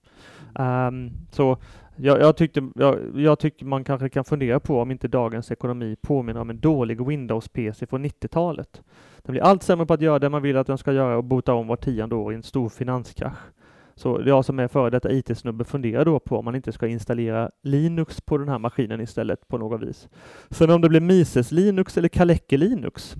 Um, 0.54 1.10
så 1.30 1.56
jag, 2.02 2.20
jag, 2.20 2.36
tyckte, 2.36 2.68
jag, 2.74 2.98
jag 3.14 3.38
tycker 3.38 3.66
man 3.66 3.84
kanske 3.84 4.08
kan 4.08 4.24
fundera 4.24 4.60
på 4.60 4.80
om 4.80 4.90
inte 4.90 5.08
dagens 5.08 5.50
ekonomi 5.50 5.96
påminner 6.02 6.40
om 6.40 6.50
en 6.50 6.60
dålig 6.60 7.00
Windows-PC 7.00 7.86
från 7.86 8.04
90-talet. 8.04 8.82
Den 9.22 9.32
blir 9.32 9.42
allt 9.42 9.62
sämre 9.62 9.86
på 9.86 9.94
att 9.94 10.00
göra 10.00 10.18
det 10.18 10.28
man 10.28 10.42
vill 10.42 10.56
att 10.56 10.66
den 10.66 10.78
ska 10.78 10.92
göra 10.92 11.16
och 11.16 11.24
bota 11.24 11.54
om 11.54 11.66
var 11.66 11.76
tionde 11.76 12.14
år 12.14 12.32
i 12.32 12.36
en 12.36 12.42
stor 12.42 12.68
finanskrasch. 12.68 13.38
Så 13.94 14.22
jag 14.26 14.44
som 14.44 14.58
är 14.58 14.68
före 14.68 14.90
detta 14.90 15.12
IT-snubbe 15.12 15.64
funderar 15.64 16.04
då 16.04 16.18
på 16.18 16.38
om 16.38 16.44
man 16.44 16.54
inte 16.54 16.72
ska 16.72 16.86
installera 16.86 17.50
Linux 17.62 18.20
på 18.20 18.38
den 18.38 18.48
här 18.48 18.58
maskinen 18.58 19.00
istället 19.00 19.48
på 19.48 19.58
något 19.58 19.82
vis. 19.82 20.08
Sen 20.50 20.70
om 20.70 20.80
det 20.80 20.88
blir 20.88 21.00
Mises 21.00 21.52
Linux 21.52 21.98
eller 21.98 22.08
Kaleke 22.08 22.56
Linux, 22.56 23.16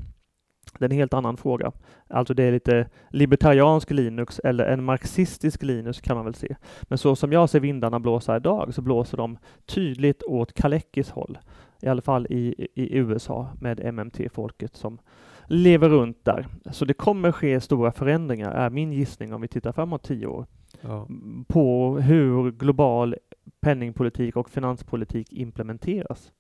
det 0.79 0.85
är 0.85 0.91
en 0.91 0.97
helt 0.97 1.15
annan 1.15 1.37
fråga. 1.37 1.73
Alltså 2.09 2.35
det 2.35 2.43
är 2.43 2.53
lite 2.53 2.89
libertariansk 3.11 3.91
Linux 3.91 4.39
eller 4.39 4.65
en 4.65 4.85
marxistisk 4.85 5.63
Linux 5.63 6.01
kan 6.01 6.17
man 6.17 6.25
väl 6.25 6.35
se. 6.35 6.57
Men 6.83 6.99
så 6.99 7.17
som 7.17 7.33
jag 7.33 7.51
ser 7.51 7.61
vindarna 7.61 8.01
blåsa 8.01 8.37
idag 8.37 8.75
så 8.75 8.83
blåser 8.83 9.17
de 9.17 9.39
tydligt 9.67 10.23
åt 10.23 10.53
Kalekis 10.53 11.11
håll. 11.11 11.39
I 11.83 11.89
alla 11.89 12.03
fall 12.03 12.27
i, 12.31 12.69
i 12.75 12.97
USA 12.97 13.49
med 13.61 13.95
MMT-folket 13.95 14.77
som 14.77 14.99
lever 15.47 15.89
runt 15.89 16.25
där. 16.25 16.47
Så 16.73 16.85
det 16.85 16.95
kommer 16.95 17.33
ske 17.33 17.61
stora 17.61 17.93
förändringar, 17.93 18.51
är 18.51 18.71
min 18.71 18.93
gissning 18.93 19.35
om 19.35 19.41
vi 19.41 19.49
tittar 19.49 19.73
framåt 19.73 20.03
tio 20.03 20.27
år. 20.27 20.47
Ja. 20.81 21.09
På 21.49 21.99
hur 21.99 22.51
global 22.51 23.17
penningpolitik 23.61 24.37
och 24.37 24.51
finanspolitik 24.51 25.33
implementeras. 25.33 26.33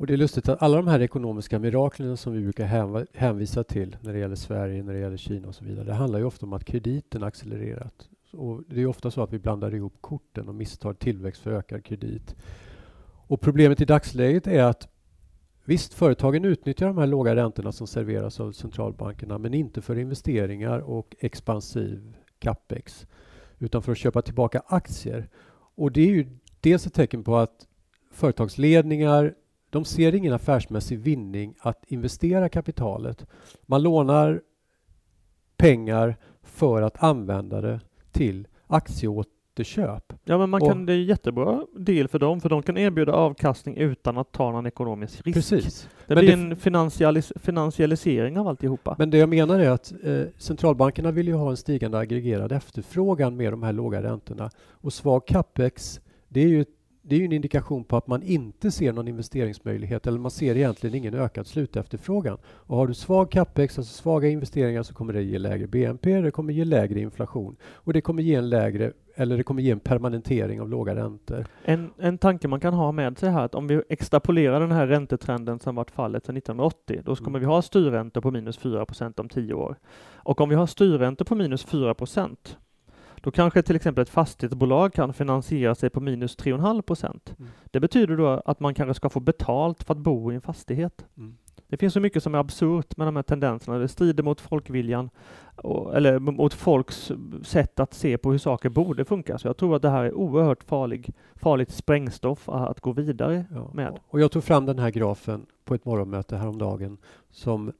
Och 0.00 0.06
det 0.06 0.12
är 0.12 0.16
lustigt 0.16 0.48
att 0.48 0.62
alla 0.62 0.76
de 0.76 0.86
här 0.86 1.02
ekonomiska 1.02 1.58
miraklen 1.58 2.16
som 2.16 2.32
vi 2.32 2.40
brukar 2.42 2.66
hänvisa 3.18 3.64
till 3.64 3.96
när 4.00 4.12
det 4.12 4.18
gäller 4.18 4.36
Sverige, 4.36 4.82
när 4.82 4.92
det 4.92 4.98
gäller 4.98 5.16
Kina 5.16 5.48
och 5.48 5.54
så 5.54 5.64
vidare, 5.64 5.84
det 5.84 5.94
handlar 5.94 6.18
ju 6.18 6.24
ofta 6.24 6.46
om 6.46 6.52
att 6.52 6.64
krediten 6.64 7.22
accelererat. 7.22 8.08
Och 8.32 8.62
det 8.68 8.80
är 8.80 8.86
ofta 8.86 9.10
så 9.10 9.22
att 9.22 9.32
vi 9.32 9.38
blandar 9.38 9.74
ihop 9.74 9.94
korten 10.00 10.48
och 10.48 10.54
misstar 10.54 10.92
tillväxt 10.92 11.42
för 11.42 11.52
ökad 11.52 11.84
kredit. 11.84 12.34
Och 13.26 13.40
problemet 13.40 13.80
i 13.80 13.84
dagsläget 13.84 14.46
är 14.46 14.62
att 14.62 14.88
visst, 15.64 15.94
företagen 15.94 16.44
utnyttjar 16.44 16.86
de 16.86 16.98
här 16.98 17.06
låga 17.06 17.36
räntorna 17.36 17.72
som 17.72 17.86
serveras 17.86 18.40
av 18.40 18.52
centralbankerna, 18.52 19.38
men 19.38 19.54
inte 19.54 19.82
för 19.82 19.98
investeringar 19.98 20.78
och 20.78 21.16
expansiv 21.18 22.16
capex, 22.38 23.06
utan 23.58 23.82
för 23.82 23.92
att 23.92 23.98
köpa 23.98 24.22
tillbaka 24.22 24.62
aktier. 24.66 25.28
Och 25.74 25.92
det 25.92 26.00
är 26.00 26.10
ju 26.10 26.26
dels 26.60 26.86
ett 26.86 26.94
tecken 26.94 27.24
på 27.24 27.36
att 27.36 27.66
företagsledningar 28.10 29.34
de 29.70 29.84
ser 29.84 30.14
ingen 30.14 30.32
affärsmässig 30.32 30.98
vinning 30.98 31.54
att 31.60 31.84
investera 31.86 32.48
kapitalet. 32.48 33.26
Man 33.66 33.82
lånar 33.82 34.42
pengar 35.56 36.16
för 36.42 36.82
att 36.82 37.02
använda 37.02 37.60
det 37.60 37.80
till 38.12 38.46
aktieåterköp. 38.66 40.12
Ja, 40.24 40.38
men 40.38 40.50
man 40.50 40.60
kan, 40.60 40.86
det 40.86 40.92
är 40.92 40.96
jättebra 40.96 41.66
deal 41.76 42.08
för 42.08 42.18
dem, 42.18 42.40
för 42.40 42.48
de 42.48 42.62
kan 42.62 42.78
erbjuda 42.78 43.12
avkastning 43.12 43.76
utan 43.76 44.18
att 44.18 44.32
ta 44.32 44.52
någon 44.52 44.66
ekonomisk 44.66 45.26
risk. 45.26 45.34
Precis. 45.34 45.88
Det 46.06 46.14
men 46.14 46.24
blir 46.24 46.36
det 46.36 46.42
en 46.42 46.56
finansialis 46.56 47.32
finansialisering 47.36 48.38
av 48.38 48.48
alltihopa. 48.48 48.94
Men 48.98 49.10
det 49.10 49.18
jag 49.18 49.28
menar 49.28 49.58
är 49.58 49.70
att 49.70 49.92
eh, 50.04 50.22
centralbankerna 50.36 51.10
vill 51.10 51.28
ju 51.28 51.34
ha 51.34 51.50
en 51.50 51.56
stigande 51.56 51.98
aggregerad 51.98 52.52
efterfrågan 52.52 53.36
med 53.36 53.52
de 53.52 53.62
här 53.62 53.72
låga 53.72 54.02
räntorna 54.02 54.50
och 54.58 54.92
svag 54.92 55.26
capex, 55.26 56.00
det 56.28 56.40
är 56.40 56.48
ju 56.48 56.60
ett 56.60 56.79
det 57.02 57.14
är 57.14 57.18
ju 57.18 57.24
en 57.24 57.32
indikation 57.32 57.84
på 57.84 57.96
att 57.96 58.06
man 58.06 58.22
inte 58.22 58.70
ser 58.70 58.92
någon 58.92 59.08
investeringsmöjlighet 59.08 60.06
eller 60.06 60.18
man 60.18 60.30
ser 60.30 60.56
egentligen 60.56 60.96
ingen 60.96 61.14
ökad 61.14 61.46
slutefterfrågan. 61.46 62.38
Och 62.44 62.76
har 62.76 62.86
du 62.86 62.94
svag 62.94 63.30
capex, 63.30 63.78
alltså 63.78 64.02
svaga 64.02 64.28
investeringar, 64.28 64.82
så 64.82 64.94
kommer 64.94 65.12
det 65.12 65.22
ge 65.22 65.38
lägre 65.38 65.66
BNP, 65.66 66.20
det 66.20 66.30
kommer 66.30 66.52
ge 66.52 66.64
lägre 66.64 67.00
inflation 67.00 67.56
och 67.62 67.92
det 67.92 68.00
kommer 68.00 68.22
ge 68.22 68.34
en 68.34 68.48
lägre 68.48 68.92
eller 69.14 69.36
det 69.36 69.42
kommer 69.42 69.62
ge 69.62 69.70
en 69.70 69.80
permanentering 69.80 70.60
av 70.60 70.68
låga 70.68 70.94
räntor. 70.94 71.46
En, 71.64 71.90
en 71.98 72.18
tanke 72.18 72.48
man 72.48 72.60
kan 72.60 72.74
ha 72.74 72.92
med 72.92 73.18
sig 73.18 73.30
här 73.30 73.44
att 73.44 73.54
om 73.54 73.66
vi 73.66 73.82
extrapolerar 73.88 74.60
den 74.60 74.72
här 74.72 74.86
räntetrenden 74.86 75.60
som 75.60 75.74
varit 75.74 75.90
fallet 75.90 76.26
sedan 76.26 76.36
1980, 76.36 77.02
då 77.04 77.16
kommer 77.16 77.38
mm. 77.38 77.40
vi 77.40 77.46
ha 77.46 77.62
styrräntor 77.62 78.20
på 78.20 78.30
minus 78.30 78.60
4% 78.60 79.20
om 79.20 79.28
tio 79.28 79.54
år. 79.54 79.76
Och 80.14 80.40
om 80.40 80.48
vi 80.48 80.54
har 80.54 80.66
styrräntor 80.66 81.24
på 81.24 81.34
minus 81.34 81.64
4 81.64 81.94
då 83.20 83.30
kanske 83.30 83.62
till 83.62 83.76
exempel 83.76 84.02
ett 84.02 84.08
fastighetsbolag 84.08 84.92
kan 84.92 85.12
finansiera 85.12 85.74
sig 85.74 85.90
på 85.90 86.00
minus 86.00 86.38
3,5 86.38 86.82
procent. 86.82 87.34
Mm. 87.38 87.50
Det 87.64 87.80
betyder 87.80 88.16
då 88.16 88.42
att 88.44 88.60
man 88.60 88.74
kanske 88.74 88.94
ska 88.94 89.08
få 89.08 89.20
betalt 89.20 89.82
för 89.82 89.94
att 89.94 89.98
bo 89.98 90.32
i 90.32 90.34
en 90.34 90.40
fastighet. 90.40 91.06
Mm. 91.16 91.36
Det 91.70 91.76
finns 91.76 91.92
så 91.94 92.00
mycket 92.00 92.22
som 92.22 92.34
är 92.34 92.38
absurt 92.38 92.96
med 92.96 93.06
de 93.06 93.16
här 93.16 93.22
tendenserna. 93.22 93.78
Det 93.78 93.88
strider 93.88 94.22
mot 94.22 94.40
folkviljan 94.40 95.10
och, 95.56 95.96
eller 95.96 96.18
mot 96.18 96.54
folks 96.54 97.12
sätt 97.42 97.80
att 97.80 97.94
se 97.94 98.18
på 98.18 98.30
hur 98.30 98.38
saker 98.38 98.68
borde 98.68 99.04
funka. 99.04 99.38
Så 99.38 99.48
jag 99.48 99.56
tror 99.56 99.76
att 99.76 99.82
det 99.82 99.90
här 99.90 100.04
är 100.04 100.14
oerhört 100.14 100.64
farlig, 100.64 101.10
farligt 101.34 101.70
sprängstoff 101.70 102.48
att 102.48 102.80
gå 102.80 102.92
vidare 102.92 103.44
ja. 103.50 103.70
med. 103.74 103.98
Och 104.06 104.20
jag 104.20 104.32
tog 104.32 104.44
fram 104.44 104.66
den 104.66 104.78
här 104.78 104.90
grafen 104.90 105.46
på 105.64 105.74
ett 105.74 105.84
morgonmöte 105.84 106.36
häromdagen 106.36 106.98
som 107.30 107.72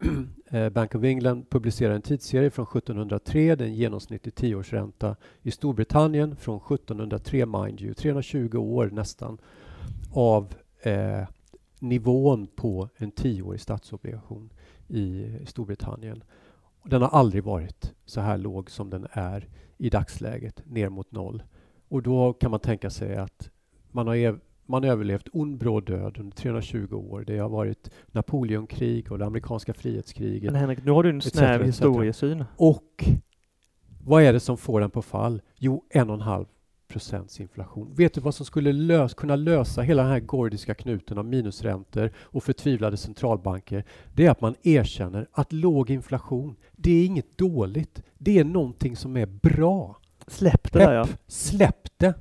Eh, 0.50 0.68
Bank 0.68 0.94
of 0.94 1.04
England 1.04 1.50
publicerar 1.50 1.94
en 1.94 2.02
tidsserie 2.02 2.50
från 2.50 2.66
1703, 2.66 3.54
det 3.54 3.64
är 3.64 3.68
en 3.68 3.74
genomsnittlig 3.74 4.34
tioårsränta 4.34 5.16
i 5.42 5.50
Storbritannien 5.50 6.36
från 6.36 6.56
1703, 6.56 7.46
mind 7.46 7.80
you, 7.80 7.94
320 7.94 8.56
år 8.56 8.90
nästan, 8.92 9.38
av 10.12 10.54
eh, 10.80 11.24
nivån 11.80 12.46
på 12.46 12.88
en 12.96 13.10
tioårig 13.10 13.60
statsobligation 13.60 14.50
i 14.88 15.26
Storbritannien. 15.46 16.24
Den 16.84 17.02
har 17.02 17.08
aldrig 17.08 17.44
varit 17.44 17.92
så 18.04 18.20
här 18.20 18.38
låg 18.38 18.70
som 18.70 18.90
den 18.90 19.06
är 19.12 19.48
i 19.76 19.90
dagsläget, 19.90 20.62
ner 20.66 20.88
mot 20.88 21.12
noll. 21.12 21.42
Och 21.88 22.02
då 22.02 22.32
kan 22.32 22.50
man 22.50 22.60
tänka 22.60 22.90
sig 22.90 23.16
att 23.16 23.50
man 23.90 24.06
har 24.06 24.14
man 24.68 24.84
överlevt 24.84 25.28
ond 25.32 25.58
bråd 25.58 25.86
död 25.86 26.16
under 26.18 26.36
320 26.36 26.94
år. 26.94 27.24
Det 27.26 27.38
har 27.38 27.48
varit 27.48 27.90
Napoleonkrig 28.06 29.12
och 29.12 29.18
det 29.18 29.26
amerikanska 29.26 29.74
frihetskriget. 29.74 30.52
Men 30.52 30.60
Henrik, 30.60 30.84
nu 30.84 30.90
har 30.90 31.02
du 31.02 31.10
en 31.10 31.20
snäv 31.20 31.62
historiesyn. 31.62 32.44
Och 32.56 33.04
vad 34.04 34.22
är 34.22 34.32
det 34.32 34.40
som 34.40 34.56
får 34.56 34.80
den 34.80 34.90
på 34.90 35.02
fall? 35.02 35.42
Jo, 35.56 35.84
en 35.90 36.08
och 36.08 36.14
en 36.14 36.20
halv 36.20 36.46
procents 36.88 37.40
inflation. 37.40 37.94
Vet 37.94 38.14
du 38.14 38.20
vad 38.20 38.34
som 38.34 38.46
skulle 38.46 38.72
lös, 38.72 39.14
kunna 39.14 39.36
lösa 39.36 39.82
hela 39.82 40.02
den 40.02 40.12
här 40.12 40.20
gordiska 40.20 40.74
knuten 40.74 41.18
av 41.18 41.24
minusräntor 41.24 42.10
och 42.18 42.44
förtvivlade 42.44 42.96
centralbanker? 42.96 43.84
Det 44.14 44.26
är 44.26 44.30
att 44.30 44.40
man 44.40 44.54
erkänner 44.62 45.28
att 45.32 45.52
låg 45.52 45.90
inflation, 45.90 46.56
det 46.72 46.90
är 46.90 47.06
inget 47.06 47.38
dåligt. 47.38 48.02
Det 48.18 48.38
är 48.38 48.44
någonting 48.44 48.96
som 48.96 49.16
är 49.16 49.26
bra. 49.26 49.96
Släpp 50.26 50.72
det 50.72 50.78
där 50.78 50.94
ja. 50.94 51.06
Släpp 51.26 51.98
det! 51.98 52.14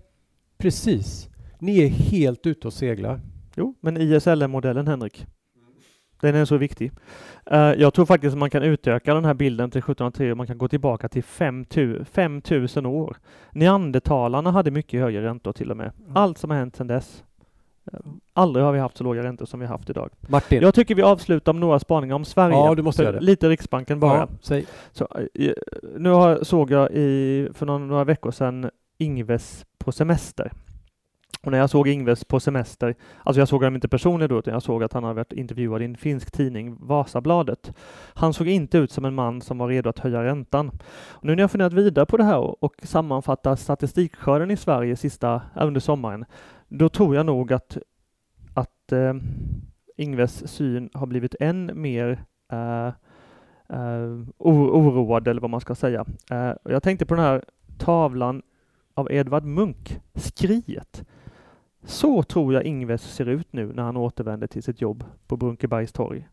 Precis. 0.58 1.30
Ni 1.60 1.84
är 1.84 1.88
helt 1.88 2.46
ute 2.46 2.68
och 2.68 2.74
seglar. 2.74 3.20
Jo, 3.56 3.76
men 3.82 3.98
ISLM-modellen 3.98 4.88
Henrik, 4.88 5.26
den 6.22 6.36
är 6.36 6.46
så 6.46 6.58
viktig. 6.58 6.92
Uh, 7.52 7.58
jag 7.58 7.94
tror 7.94 8.06
faktiskt 8.06 8.34
att 8.34 8.40
man 8.40 8.50
kan 8.50 8.64
utöka 8.64 9.14
den 9.14 9.26
här 9.26 9.34
bilden 9.34 9.72
till 9.72 9.80
1703 9.80 10.32
och 10.32 10.38
man 10.38 10.48
kan 10.48 10.58
gå 10.58 10.68
tillbaka 10.68 11.10
till 11.10 11.24
5000 11.24 12.86
år. 12.86 13.18
Neandertalarna 13.52 14.52
hade 14.52 14.72
mycket 14.72 15.00
högre 15.00 15.24
räntor 15.24 15.54
till 15.54 15.72
och 15.72 15.78
med. 15.78 15.92
Mm. 16.00 16.12
Allt 16.18 16.38
som 16.38 16.50
har 16.50 16.58
hänt 16.58 16.76
sedan 16.76 16.88
dess. 16.88 17.24
Uh, 17.94 18.00
aldrig 18.34 18.66
har 18.66 18.74
vi 18.74 18.80
haft 18.80 18.98
så 18.98 19.04
låga 19.04 19.24
räntor 19.24 19.46
som 19.46 19.60
vi 19.60 19.66
har 19.66 19.74
haft 19.74 19.90
idag. 19.90 20.10
Martin. 20.28 20.62
Jag 20.62 20.74
tycker 20.74 20.96
vi 20.96 21.02
avslutar 21.02 21.54
med 21.54 21.60
några 21.60 21.80
spaningar 21.80 22.16
om 22.16 22.26
Sverige. 22.26 22.56
Ja, 22.56 22.76
du 22.76 22.82
måste 22.82 23.04
göra 23.04 23.12
det. 23.12 23.26
Lite 23.26 23.50
Riksbanken 23.50 24.00
bara. 24.00 24.18
Ja, 24.18 24.28
säg. 24.42 24.66
Så, 24.92 25.08
uh, 25.40 25.52
nu 25.98 26.10
har, 26.10 26.44
såg 26.44 26.72
jag 26.72 26.92
i, 26.92 27.50
för 27.54 27.66
några 27.66 28.04
veckor 28.04 28.32
sedan 28.32 28.70
Ingves 28.98 29.66
på 29.78 29.92
semester. 29.92 30.52
Och 31.42 31.52
när 31.52 31.60
jag 31.60 31.70
såg 31.70 31.88
Ingves 31.88 32.26
på 32.26 32.40
semester, 32.40 32.96
alltså 33.24 33.42
jag 33.42 33.48
såg 33.48 33.62
honom 33.62 33.76
inte 33.76 33.88
personligen 33.88 34.30
då, 34.30 34.40
utan 34.40 34.54
jag 34.54 34.64
såg 34.64 34.84
att 34.84 34.94
han 34.94 35.04
hade 35.04 35.16
varit 35.16 35.34
intervjuad 35.34 35.82
i 35.82 35.86
en 35.86 35.98
finsk 35.98 36.32
tidning, 36.32 36.78
Vasabladet. 36.80 37.74
Han 38.14 38.34
såg 38.34 38.48
inte 38.48 38.78
ut 38.78 38.92
som 38.92 39.06
en 39.06 39.16
man 39.16 39.42
som 39.42 39.58
var 39.58 39.68
redo 39.68 39.90
att 39.90 40.00
höja 40.00 40.24
räntan. 40.24 40.72
Och 41.10 41.26
nu 41.26 41.36
när 41.36 41.44
jag 41.44 41.52
funderat 41.52 41.74
vidare 41.74 42.06
på 42.06 42.18
det 42.18 42.24
här 42.24 42.38
och, 42.38 42.64
och 42.64 42.76
sammanfattar 42.84 43.56
statistikskörden 43.56 44.52
i 44.52 44.58
Sverige 44.58 44.96
sista, 44.96 45.42
under 45.56 45.80
sommaren, 45.80 46.26
då 46.68 46.90
tror 46.90 47.16
jag 47.16 47.26
nog 47.26 47.54
att, 47.54 47.78
att 48.54 48.92
eh, 48.92 49.14
Ingves 49.98 50.48
syn 50.48 50.90
har 50.94 51.08
blivit 51.08 51.36
än 51.40 51.72
mer 51.74 52.24
eh, 52.52 52.88
eh, 53.70 54.22
oroad, 54.38 55.28
eller 55.28 55.42
vad 55.42 55.50
man 55.50 55.62
ska 55.62 55.76
säga. 55.76 56.06
Eh, 56.32 56.54
jag 56.64 56.84
tänkte 56.84 57.06
på 57.06 57.16
den 57.16 57.24
här 57.24 57.44
tavlan 57.78 58.42
av 58.94 59.12
Edvard 59.12 59.44
Munch, 59.44 60.00
Skriet. 60.16 61.04
Så 61.88 62.24
tror 62.24 62.54
jag 62.54 62.64
Ingves 62.64 63.02
ser 63.02 63.26
ut 63.26 63.54
nu 63.54 63.74
när 63.74 63.84
han 63.84 63.98
återvänder 63.98 64.48
till 64.48 64.64
sitt 64.64 64.82
jobb 64.82 65.04
på 65.28 65.38
Brunkebergs 65.38 65.92
torg. 65.92 66.28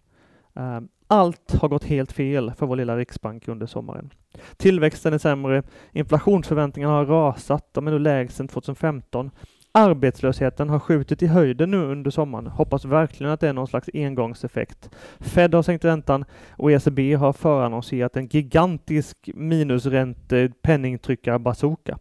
Ehm, 0.54 0.88
allt 1.06 1.54
har 1.54 1.68
gått 1.68 1.84
helt 1.84 2.12
fel 2.12 2.52
för 2.56 2.66
vår 2.66 2.76
lilla 2.76 2.96
riksbank 2.96 3.48
under 3.48 3.66
sommaren. 3.66 4.10
Tillväxten 4.56 5.12
är 5.12 5.18
sämre, 5.18 5.62
inflationsförväntningarna 5.92 6.94
har 6.94 7.06
rasat, 7.06 7.68
de 7.72 7.86
är 7.86 7.90
nu 7.90 7.98
lägst 7.98 8.36
sedan 8.36 8.48
2015. 8.48 9.30
Arbetslösheten 9.72 10.70
har 10.70 10.78
skjutit 10.78 11.22
i 11.22 11.26
höjden 11.26 11.70
nu 11.70 11.76
under 11.76 12.10
sommaren. 12.10 12.46
Hoppas 12.46 12.84
verkligen 12.84 13.32
att 13.32 13.40
det 13.40 13.48
är 13.48 13.52
någon 13.52 13.66
slags 13.66 13.90
engångseffekt. 13.94 14.90
Fed 15.20 15.54
har 15.54 15.62
sänkt 15.62 15.84
räntan 15.84 16.24
och 16.50 16.72
ECB 16.72 17.14
har 17.14 17.32
förannonserat 17.32 18.16
en 18.16 18.26
gigantisk 18.26 19.30
minusränte 19.34 20.50
penningtryckarbazooka. 20.62 21.98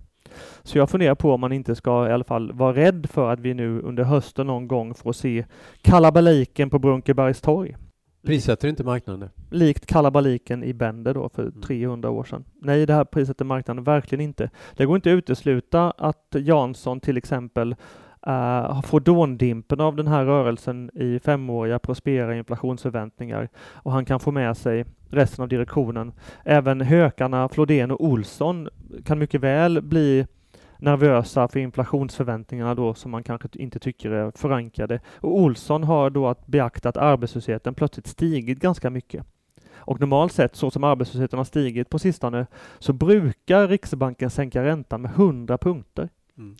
Så 0.63 0.77
jag 0.77 0.89
funderar 0.89 1.15
på 1.15 1.33
om 1.33 1.41
man 1.41 1.51
inte 1.51 1.75
ska 1.75 2.09
i 2.09 2.11
alla 2.11 2.23
fall 2.23 2.51
vara 2.51 2.75
rädd 2.75 3.07
för 3.09 3.33
att 3.33 3.39
vi 3.39 3.53
nu 3.53 3.81
under 3.81 4.03
hösten 4.03 4.47
någon 4.47 4.67
gång 4.67 4.93
får 4.93 5.13
se 5.13 5.45
kalabaliken 5.81 6.69
på 6.69 6.79
Brunkebergs 6.79 7.41
torg. 7.41 7.75
Prissätter 8.25 8.67
inte 8.67 8.83
marknaden 8.83 9.19
det? 9.19 9.57
Likt 9.57 9.85
kalabaliken 9.85 10.63
i 10.63 10.73
Bender 10.73 11.13
då 11.13 11.29
för 11.29 11.51
300 11.65 12.09
mm. 12.09 12.19
år 12.19 12.23
sedan. 12.23 12.45
Nej, 12.61 12.85
det 12.85 12.93
här 12.93 13.05
prissätter 13.05 13.45
marknaden 13.45 13.83
verkligen 13.83 14.21
inte. 14.21 14.49
Det 14.75 14.85
går 14.85 14.95
inte 14.95 15.11
att 15.11 15.17
utesluta 15.17 15.91
att 15.91 16.35
Jansson 16.39 16.99
till 16.99 17.17
exempel 17.17 17.75
uh, 18.27 18.81
får 18.81 18.99
dåndimpen 18.99 19.79
av 19.79 19.95
den 19.95 20.07
här 20.07 20.25
rörelsen 20.25 20.91
i 20.93 21.19
femåriga 21.19 21.79
prospera 21.79 22.35
inflationsförväntningar 22.35 23.49
och 23.57 23.91
han 23.91 24.05
kan 24.05 24.19
få 24.19 24.31
med 24.31 24.57
sig 24.57 24.85
resten 25.09 25.43
av 25.43 25.49
direktionen. 25.49 26.11
Även 26.45 26.81
hökarna 26.81 27.49
Flodén 27.49 27.91
och 27.91 28.05
Olsson 28.05 28.69
kan 29.05 29.19
mycket 29.19 29.41
väl 29.41 29.81
bli 29.81 30.25
nervösa 30.77 31.47
för 31.47 31.59
inflationsförväntningarna 31.59 32.75
då 32.75 32.93
som 32.93 33.11
man 33.11 33.23
kanske 33.23 33.47
inte 33.53 33.79
tycker 33.79 34.11
är 34.11 34.31
förankrade. 34.35 34.99
Och 35.15 35.39
Olsson 35.39 35.83
har 35.83 36.09
då 36.09 36.27
att 36.27 36.47
beakta 36.47 36.89
att 36.89 36.97
arbetslösheten 36.97 37.75
plötsligt 37.75 38.07
stigit 38.07 38.59
ganska 38.59 38.89
mycket. 38.89 39.25
Och 39.85 39.99
normalt 39.99 40.33
sett, 40.33 40.55
så 40.55 40.71
som 40.71 40.83
arbetslösheten 40.83 41.39
har 41.39 41.43
stigit 41.43 41.89
på 41.89 41.99
sistone, 41.99 42.45
så 42.79 42.93
brukar 42.93 43.67
Riksbanken 43.67 44.29
sänka 44.29 44.63
räntan 44.63 45.01
med 45.01 45.11
100 45.11 45.57
punkter. 45.57 46.09
Mm. 46.37 46.55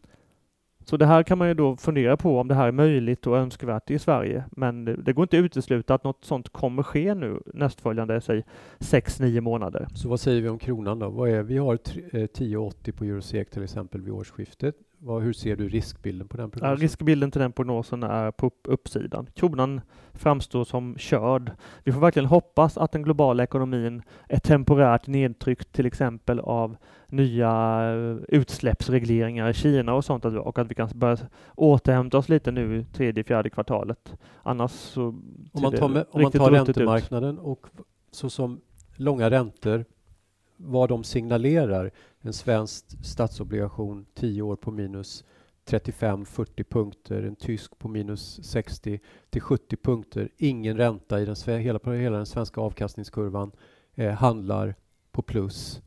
Så 0.86 0.98
det 0.98 1.06
här 1.06 1.24
kan 1.24 1.38
man 1.38 1.48
ju 1.48 1.54
då 1.54 1.78
fundera 1.78 2.18
på 2.18 2.40
om 2.40 2.48
det 2.48 2.56
här 2.56 2.68
är 2.68 2.72
möjligt 2.72 3.28
och 3.28 3.38
önskvärt 3.38 3.92
i 3.92 4.00
Sverige. 4.00 4.44
Men 4.52 4.86
det, 4.86 4.96
det 4.96 5.14
går 5.14 5.24
inte 5.24 5.40
att 5.40 5.44
utesluta 5.44 5.96
att 5.96 6.04
något 6.04 6.26
sånt 6.26 6.50
kommer 6.50 6.84
ske 6.84 7.16
nu 7.16 7.42
nästföljande, 7.54 8.22
säg 8.22 8.44
6-9 8.80 9.42
månader. 9.42 9.88
Så 9.96 10.10
vad 10.10 10.20
säger 10.20 10.42
vi 10.42 10.50
om 10.50 10.60
kronan 10.60 11.00
då? 11.00 11.10
Vad 11.10 11.30
är, 11.30 11.44
vi 11.44 11.58
har 11.58 11.76
10,80 11.76 12.74
eh, 12.86 12.94
på 12.94 13.04
eurosek 13.04 13.50
till 13.50 13.64
exempel 13.64 14.02
vid 14.02 14.14
årsskiftet. 14.14 14.76
Vad, 15.06 15.24
hur 15.24 15.34
ser 15.34 15.56
du 15.56 15.70
riskbilden 15.70 16.28
på 16.28 16.38
den 16.38 16.52
prognosen? 16.52 16.78
Ja, 16.78 16.84
riskbilden 16.84 17.32
till 17.32 17.42
den 17.42 17.52
prognosen 17.52 18.04
är 18.04 18.32
på 18.32 18.52
uppsidan. 18.64 19.28
Kronan 19.34 19.82
framstår 20.14 20.64
som 20.64 20.98
körd. 20.98 21.52
Vi 21.84 21.92
får 21.92 22.00
verkligen 22.00 22.26
hoppas 22.26 22.78
att 22.78 22.92
den 22.92 23.04
globala 23.04 23.44
ekonomin 23.44 24.02
är 24.30 24.40
temporärt 24.40 25.08
nedtryckt 25.08 25.72
till 25.72 25.86
exempel 25.86 26.40
av 26.40 26.78
nya 27.08 27.50
eh, 27.94 28.18
utsläppsregleringar 28.28 29.50
i 29.50 29.54
Kina 29.54 29.94
och 29.94 30.06
sånt 30.06 30.26
och 30.26 30.60
att 30.60 30.72
vi 30.72 30.76
kan 30.76 30.90
börja 30.96 31.18
återhämta 31.56 32.18
oss 32.18 32.30
lite 32.30 32.52
nu 32.52 32.86
tredje, 32.94 33.24
fjärde 33.24 33.50
kvartalet. 33.50 34.14
Annars 34.44 34.72
så 34.72 35.04
om 35.04 35.62
man 35.62 35.72
tar, 35.72 35.90
med, 35.90 36.06
om 36.12 36.22
man 36.22 36.32
tar 36.32 36.52
räntemarknaden 36.52 37.40
och 37.40 37.68
så 38.12 38.30
som 38.30 38.62
långa 38.96 39.30
räntor 39.30 39.86
vad 40.58 40.90
de 40.90 41.04
signalerar. 41.04 41.92
En 42.22 42.34
svensk 42.34 42.86
statsobligation 43.06 44.06
10 44.14 44.42
år 44.42 44.56
på 44.56 44.72
minus 44.72 45.24
35-40 45.66 46.64
punkter, 46.64 47.24
en 47.24 47.36
tysk 47.36 47.80
på 47.80 47.88
minus 47.88 48.44
60 48.44 49.00
till 49.30 49.42
70 49.42 49.78
punkter. 49.78 50.30
Ingen 50.38 50.78
ränta 50.78 51.22
i 51.22 51.26
den, 51.26 51.36
hela, 51.60 51.80
hela 51.94 52.18
den 52.18 52.26
svenska 52.26 52.62
avkastningskurvan 52.62 53.52
eh, 53.96 54.12
handlar 54.12 54.76
på 55.12 55.22
plus. 55.22 55.82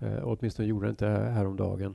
Eh, 0.00 0.18
åtminstone 0.22 0.68
gjorde 0.68 0.86
det 0.86 0.90
inte 0.90 1.06
häromdagen. 1.06 1.94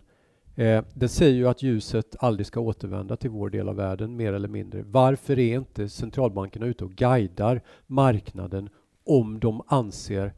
Eh, 0.56 0.84
det 0.94 1.08
säger 1.08 1.36
ju 1.36 1.48
att 1.48 1.64
ljuset 1.64 2.16
aldrig 2.20 2.46
ska 2.46 2.60
återvända 2.60 3.18
till 3.18 3.30
vår 3.30 3.50
del 3.50 3.70
av 3.70 3.76
världen, 3.76 4.16
mer 4.16 4.34
eller 4.34 4.48
mindre. 4.48 4.84
Varför 4.88 5.40
är 5.40 5.56
inte 5.56 5.90
centralbankerna 5.90 6.66
ute 6.66 6.86
och 6.86 6.92
guidar 6.92 7.62
marknaden 7.88 8.70
om 9.04 9.40
de 9.40 9.62
anser 9.68 10.34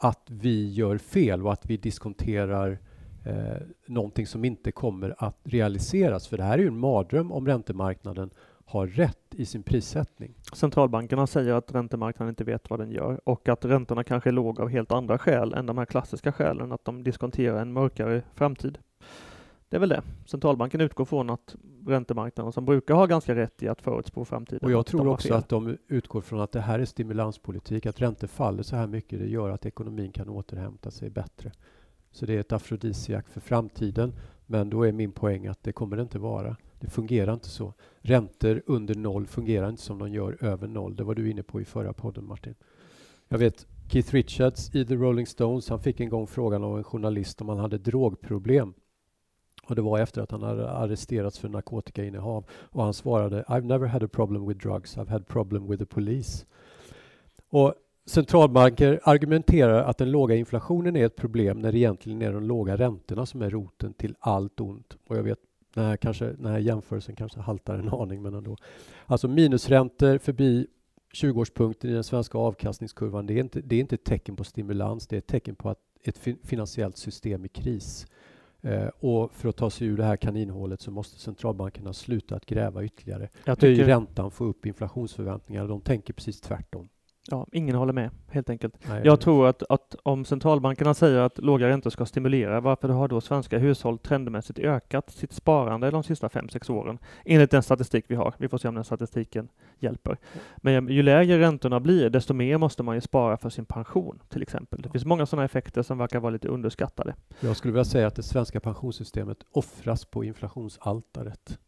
att 0.00 0.30
vi 0.30 0.72
gör 0.72 0.98
fel 0.98 1.46
och 1.46 1.52
att 1.52 1.66
vi 1.66 1.76
diskonterar 1.76 2.78
eh, 3.24 3.62
någonting 3.86 4.26
som 4.26 4.44
inte 4.44 4.72
kommer 4.72 5.14
att 5.18 5.38
realiseras. 5.44 6.28
För 6.28 6.36
det 6.36 6.42
här 6.42 6.58
är 6.58 6.62
ju 6.62 6.68
en 6.68 6.78
mardröm 6.78 7.32
om 7.32 7.46
räntemarknaden 7.46 8.30
har 8.64 8.86
rätt 8.86 9.34
i 9.34 9.46
sin 9.46 9.62
prissättning. 9.62 10.34
Centralbankerna 10.52 11.26
säger 11.26 11.54
att 11.54 11.74
räntemarknaden 11.74 12.28
inte 12.28 12.44
vet 12.44 12.70
vad 12.70 12.78
den 12.78 12.90
gör 12.90 13.20
och 13.24 13.48
att 13.48 13.64
räntorna 13.64 14.04
kanske 14.04 14.30
är 14.30 14.32
låga 14.32 14.62
av 14.62 14.68
helt 14.68 14.92
andra 14.92 15.18
skäl 15.18 15.54
än 15.54 15.66
de 15.66 15.78
här 15.78 15.84
klassiska 15.84 16.32
skälen, 16.32 16.72
att 16.72 16.84
de 16.84 17.02
diskonterar 17.02 17.60
en 17.60 17.72
mörkare 17.72 18.22
framtid. 18.34 18.78
Det 19.70 19.76
är 19.76 19.80
väl 19.80 19.88
det. 19.88 20.02
Centralbanken 20.26 20.80
utgår 20.80 21.04
från 21.04 21.30
att 21.30 21.56
räntemarknaden 21.86 22.52
som 22.52 22.64
brukar 22.64 22.94
ha 22.94 23.06
ganska 23.06 23.34
rätt 23.34 23.62
i 23.62 23.68
att 23.68 23.82
förutspå 23.82 24.24
framtiden. 24.24 24.60
Och 24.62 24.70
jag 24.70 24.86
tror 24.86 25.08
också 25.08 25.34
att 25.34 25.48
de 25.48 25.76
utgår 25.88 26.20
från 26.20 26.40
att 26.40 26.52
det 26.52 26.60
här 26.60 26.78
är 26.78 26.84
stimulanspolitik, 26.84 27.86
att 27.86 28.00
räntor 28.00 28.26
faller 28.26 28.62
så 28.62 28.76
här 28.76 28.86
mycket, 28.86 29.18
det 29.18 29.26
gör 29.26 29.50
att 29.50 29.66
ekonomin 29.66 30.12
kan 30.12 30.28
återhämta 30.28 30.90
sig 30.90 31.10
bättre. 31.10 31.52
Så 32.12 32.26
det 32.26 32.34
är 32.34 32.40
ett 32.40 32.52
afrodisiak 32.52 33.28
för 33.28 33.40
framtiden. 33.40 34.12
Men 34.46 34.70
då 34.70 34.86
är 34.86 34.92
min 34.92 35.12
poäng 35.12 35.46
att 35.46 35.62
det 35.62 35.72
kommer 35.72 35.96
det 35.96 36.02
inte 36.02 36.18
vara. 36.18 36.56
Det 36.80 36.90
fungerar 36.90 37.34
inte 37.34 37.48
så. 37.48 37.74
Räntor 37.98 38.62
under 38.66 38.94
noll 38.94 39.26
fungerar 39.26 39.68
inte 39.68 39.82
som 39.82 39.98
de 39.98 40.12
gör 40.12 40.44
över 40.44 40.68
noll. 40.68 40.96
Det 40.96 41.04
var 41.04 41.14
du 41.14 41.30
inne 41.30 41.42
på 41.42 41.60
i 41.60 41.64
förra 41.64 41.92
podden 41.92 42.24
Martin. 42.26 42.54
Jag 43.28 43.38
vet 43.38 43.66
Keith 43.88 44.12
Richards 44.14 44.74
i 44.74 44.86
The 44.86 44.94
Rolling 44.94 45.26
Stones, 45.26 45.68
han 45.68 45.80
fick 45.80 46.00
en 46.00 46.08
gång 46.08 46.26
frågan 46.26 46.64
av 46.64 46.78
en 46.78 46.84
journalist 46.84 47.40
om 47.40 47.48
han 47.48 47.58
hade 47.58 47.78
drogproblem. 47.78 48.74
Och 49.70 49.76
det 49.76 49.82
var 49.82 49.98
efter 49.98 50.22
att 50.22 50.30
han 50.30 50.42
hade 50.42 50.70
arresterats 50.70 51.38
för 51.38 51.48
narkotikainnehav. 51.48 52.44
Och 52.50 52.82
han 52.82 52.94
svarade 52.94 53.42
I've 53.42 53.64
never 53.64 53.86
had 53.86 54.02
a 54.02 54.08
problem 54.12 54.48
with 54.48 54.60
drugs, 54.60 54.96
I've 54.96 55.10
had 55.10 55.26
problem 55.26 55.68
with 55.70 55.78
the 55.78 55.86
police. 55.86 56.46
Och 57.48 57.74
centralbanker 58.06 59.00
argumenterar 59.02 59.82
att 59.82 59.98
den 59.98 60.10
låga 60.10 60.34
inflationen 60.34 60.96
är 60.96 61.06
ett 61.06 61.16
problem 61.16 61.58
när 61.58 61.72
det 61.72 61.78
egentligen 61.78 62.22
är 62.22 62.32
de 62.32 62.42
låga 62.42 62.76
räntorna 62.76 63.26
som 63.26 63.42
är 63.42 63.50
roten 63.50 63.92
till 63.92 64.14
allt 64.20 64.60
ont. 64.60 64.96
Och 65.06 65.16
jag 65.16 65.22
vet, 65.22 65.38
den 65.74 65.84
här, 65.84 65.96
kanske, 65.96 66.24
den 66.24 66.46
här 66.46 66.58
jämförelsen 66.58 67.16
kanske 67.16 67.40
haltar 67.40 67.74
en 67.74 67.88
aning, 67.88 68.22
men 68.22 68.34
ändå. 68.34 68.56
Alltså 69.06 69.28
minusräntor 69.28 70.18
förbi 70.18 70.66
20-årspunkten 71.14 71.90
i 71.90 71.92
den 71.92 72.04
svenska 72.04 72.38
avkastningskurvan, 72.38 73.26
det 73.26 73.34
är, 73.34 73.40
inte, 73.40 73.60
det 73.60 73.76
är 73.76 73.80
inte 73.80 73.94
ett 73.94 74.04
tecken 74.04 74.36
på 74.36 74.44
stimulans, 74.44 75.06
det 75.06 75.16
är 75.16 75.18
ett 75.18 75.26
tecken 75.26 75.54
på 75.54 75.68
att 75.68 75.78
ett 76.02 76.18
finansiellt 76.42 76.96
system 76.96 77.44
i 77.44 77.48
kris. 77.48 78.06
Eh, 78.62 78.88
och 79.00 79.32
för 79.32 79.48
att 79.48 79.56
ta 79.56 79.70
sig 79.70 79.86
ur 79.86 79.96
det 79.96 80.04
här 80.04 80.16
kaninhålet 80.16 80.80
så 80.80 80.90
måste 80.90 81.20
centralbankerna 81.20 81.92
sluta 81.92 82.36
att 82.36 82.46
gräva 82.46 82.84
ytterligare. 82.84 83.28
Jag 83.44 83.62
Höj 83.62 83.82
räntan, 83.82 84.30
få 84.30 84.44
upp 84.44 84.66
inflationsförväntningarna. 84.66 85.68
De 85.68 85.80
tänker 85.80 86.12
precis 86.12 86.40
tvärtom. 86.40 86.88
Ja, 87.30 87.46
ingen 87.52 87.76
håller 87.76 87.92
med, 87.92 88.10
helt 88.28 88.50
enkelt. 88.50 88.74
Nej, 88.88 89.00
Jag 89.04 89.20
tror 89.20 89.46
att, 89.48 89.62
att 89.68 89.96
om 90.02 90.24
centralbankerna 90.24 90.94
säger 90.94 91.20
att 91.20 91.38
låga 91.38 91.68
räntor 91.68 91.90
ska 91.90 92.06
stimulera, 92.06 92.60
varför 92.60 92.88
har 92.88 93.08
då 93.08 93.20
svenska 93.20 93.58
hushåll 93.58 93.98
trendmässigt 93.98 94.58
ökat 94.58 95.10
sitt 95.10 95.32
sparande 95.32 95.90
de 95.90 96.02
sista 96.02 96.28
fem 96.28 96.48
sex 96.48 96.70
åren? 96.70 96.98
Enligt 97.24 97.50
den 97.50 97.62
statistik 97.62 98.04
vi 98.08 98.14
har. 98.14 98.34
Vi 98.38 98.48
får 98.48 98.58
se 98.58 98.68
om 98.68 98.74
den 98.74 98.84
statistiken 98.84 99.48
hjälper. 99.78 100.16
Men 100.56 100.88
ju 100.88 101.02
lägre 101.02 101.38
räntorna 101.38 101.80
blir, 101.80 102.10
desto 102.10 102.34
mer 102.34 102.58
måste 102.58 102.82
man 102.82 102.94
ju 102.94 103.00
spara 103.00 103.36
för 103.36 103.50
sin 103.50 103.64
pension, 103.64 104.22
till 104.28 104.42
exempel. 104.42 104.82
Det 104.82 104.88
finns 104.88 105.04
många 105.04 105.26
sådana 105.26 105.44
effekter 105.44 105.82
som 105.82 105.98
verkar 105.98 106.20
vara 106.20 106.30
lite 106.30 106.48
underskattade. 106.48 107.14
Jag 107.40 107.56
skulle 107.56 107.72
vilja 107.72 107.84
säga 107.84 108.06
att 108.06 108.16
det 108.16 108.22
svenska 108.22 108.60
pensionssystemet 108.60 109.38
offras 109.52 110.04
på 110.04 110.24
inflationsaltaret. 110.24 111.58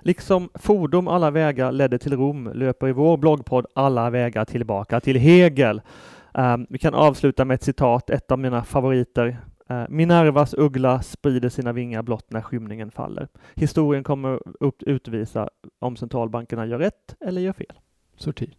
Liksom 0.00 0.48
fordom 0.54 1.08
alla 1.08 1.30
vägar 1.30 1.72
ledde 1.72 1.98
till 1.98 2.16
Rom 2.16 2.50
löper 2.54 2.88
i 2.88 2.92
vår 2.92 3.16
bloggpodd 3.16 3.66
alla 3.74 4.10
vägar 4.10 4.44
tillbaka 4.44 5.00
till 5.00 5.16
Hegel. 5.16 5.82
Um, 6.34 6.66
vi 6.70 6.78
kan 6.78 6.94
avsluta 6.94 7.44
med 7.44 7.54
ett 7.54 7.62
citat, 7.62 8.10
ett 8.10 8.30
av 8.30 8.38
mina 8.38 8.64
favoriter. 8.64 9.36
Uh, 9.70 9.84
Minervas 9.88 10.54
uggla 10.54 11.02
sprider 11.02 11.48
sina 11.48 11.72
vingar 11.72 12.02
blott 12.02 12.26
när 12.30 12.40
skymningen 12.40 12.90
faller. 12.90 13.28
Historien 13.54 14.04
kommer 14.04 14.40
upp 14.60 14.82
utvisa 14.82 15.48
om 15.80 15.96
centralbankerna 15.96 16.66
gör 16.66 16.78
rätt 16.78 17.16
eller 17.20 17.40
gör 17.40 17.52
fel. 17.52 17.72
Sorti. 18.16 18.54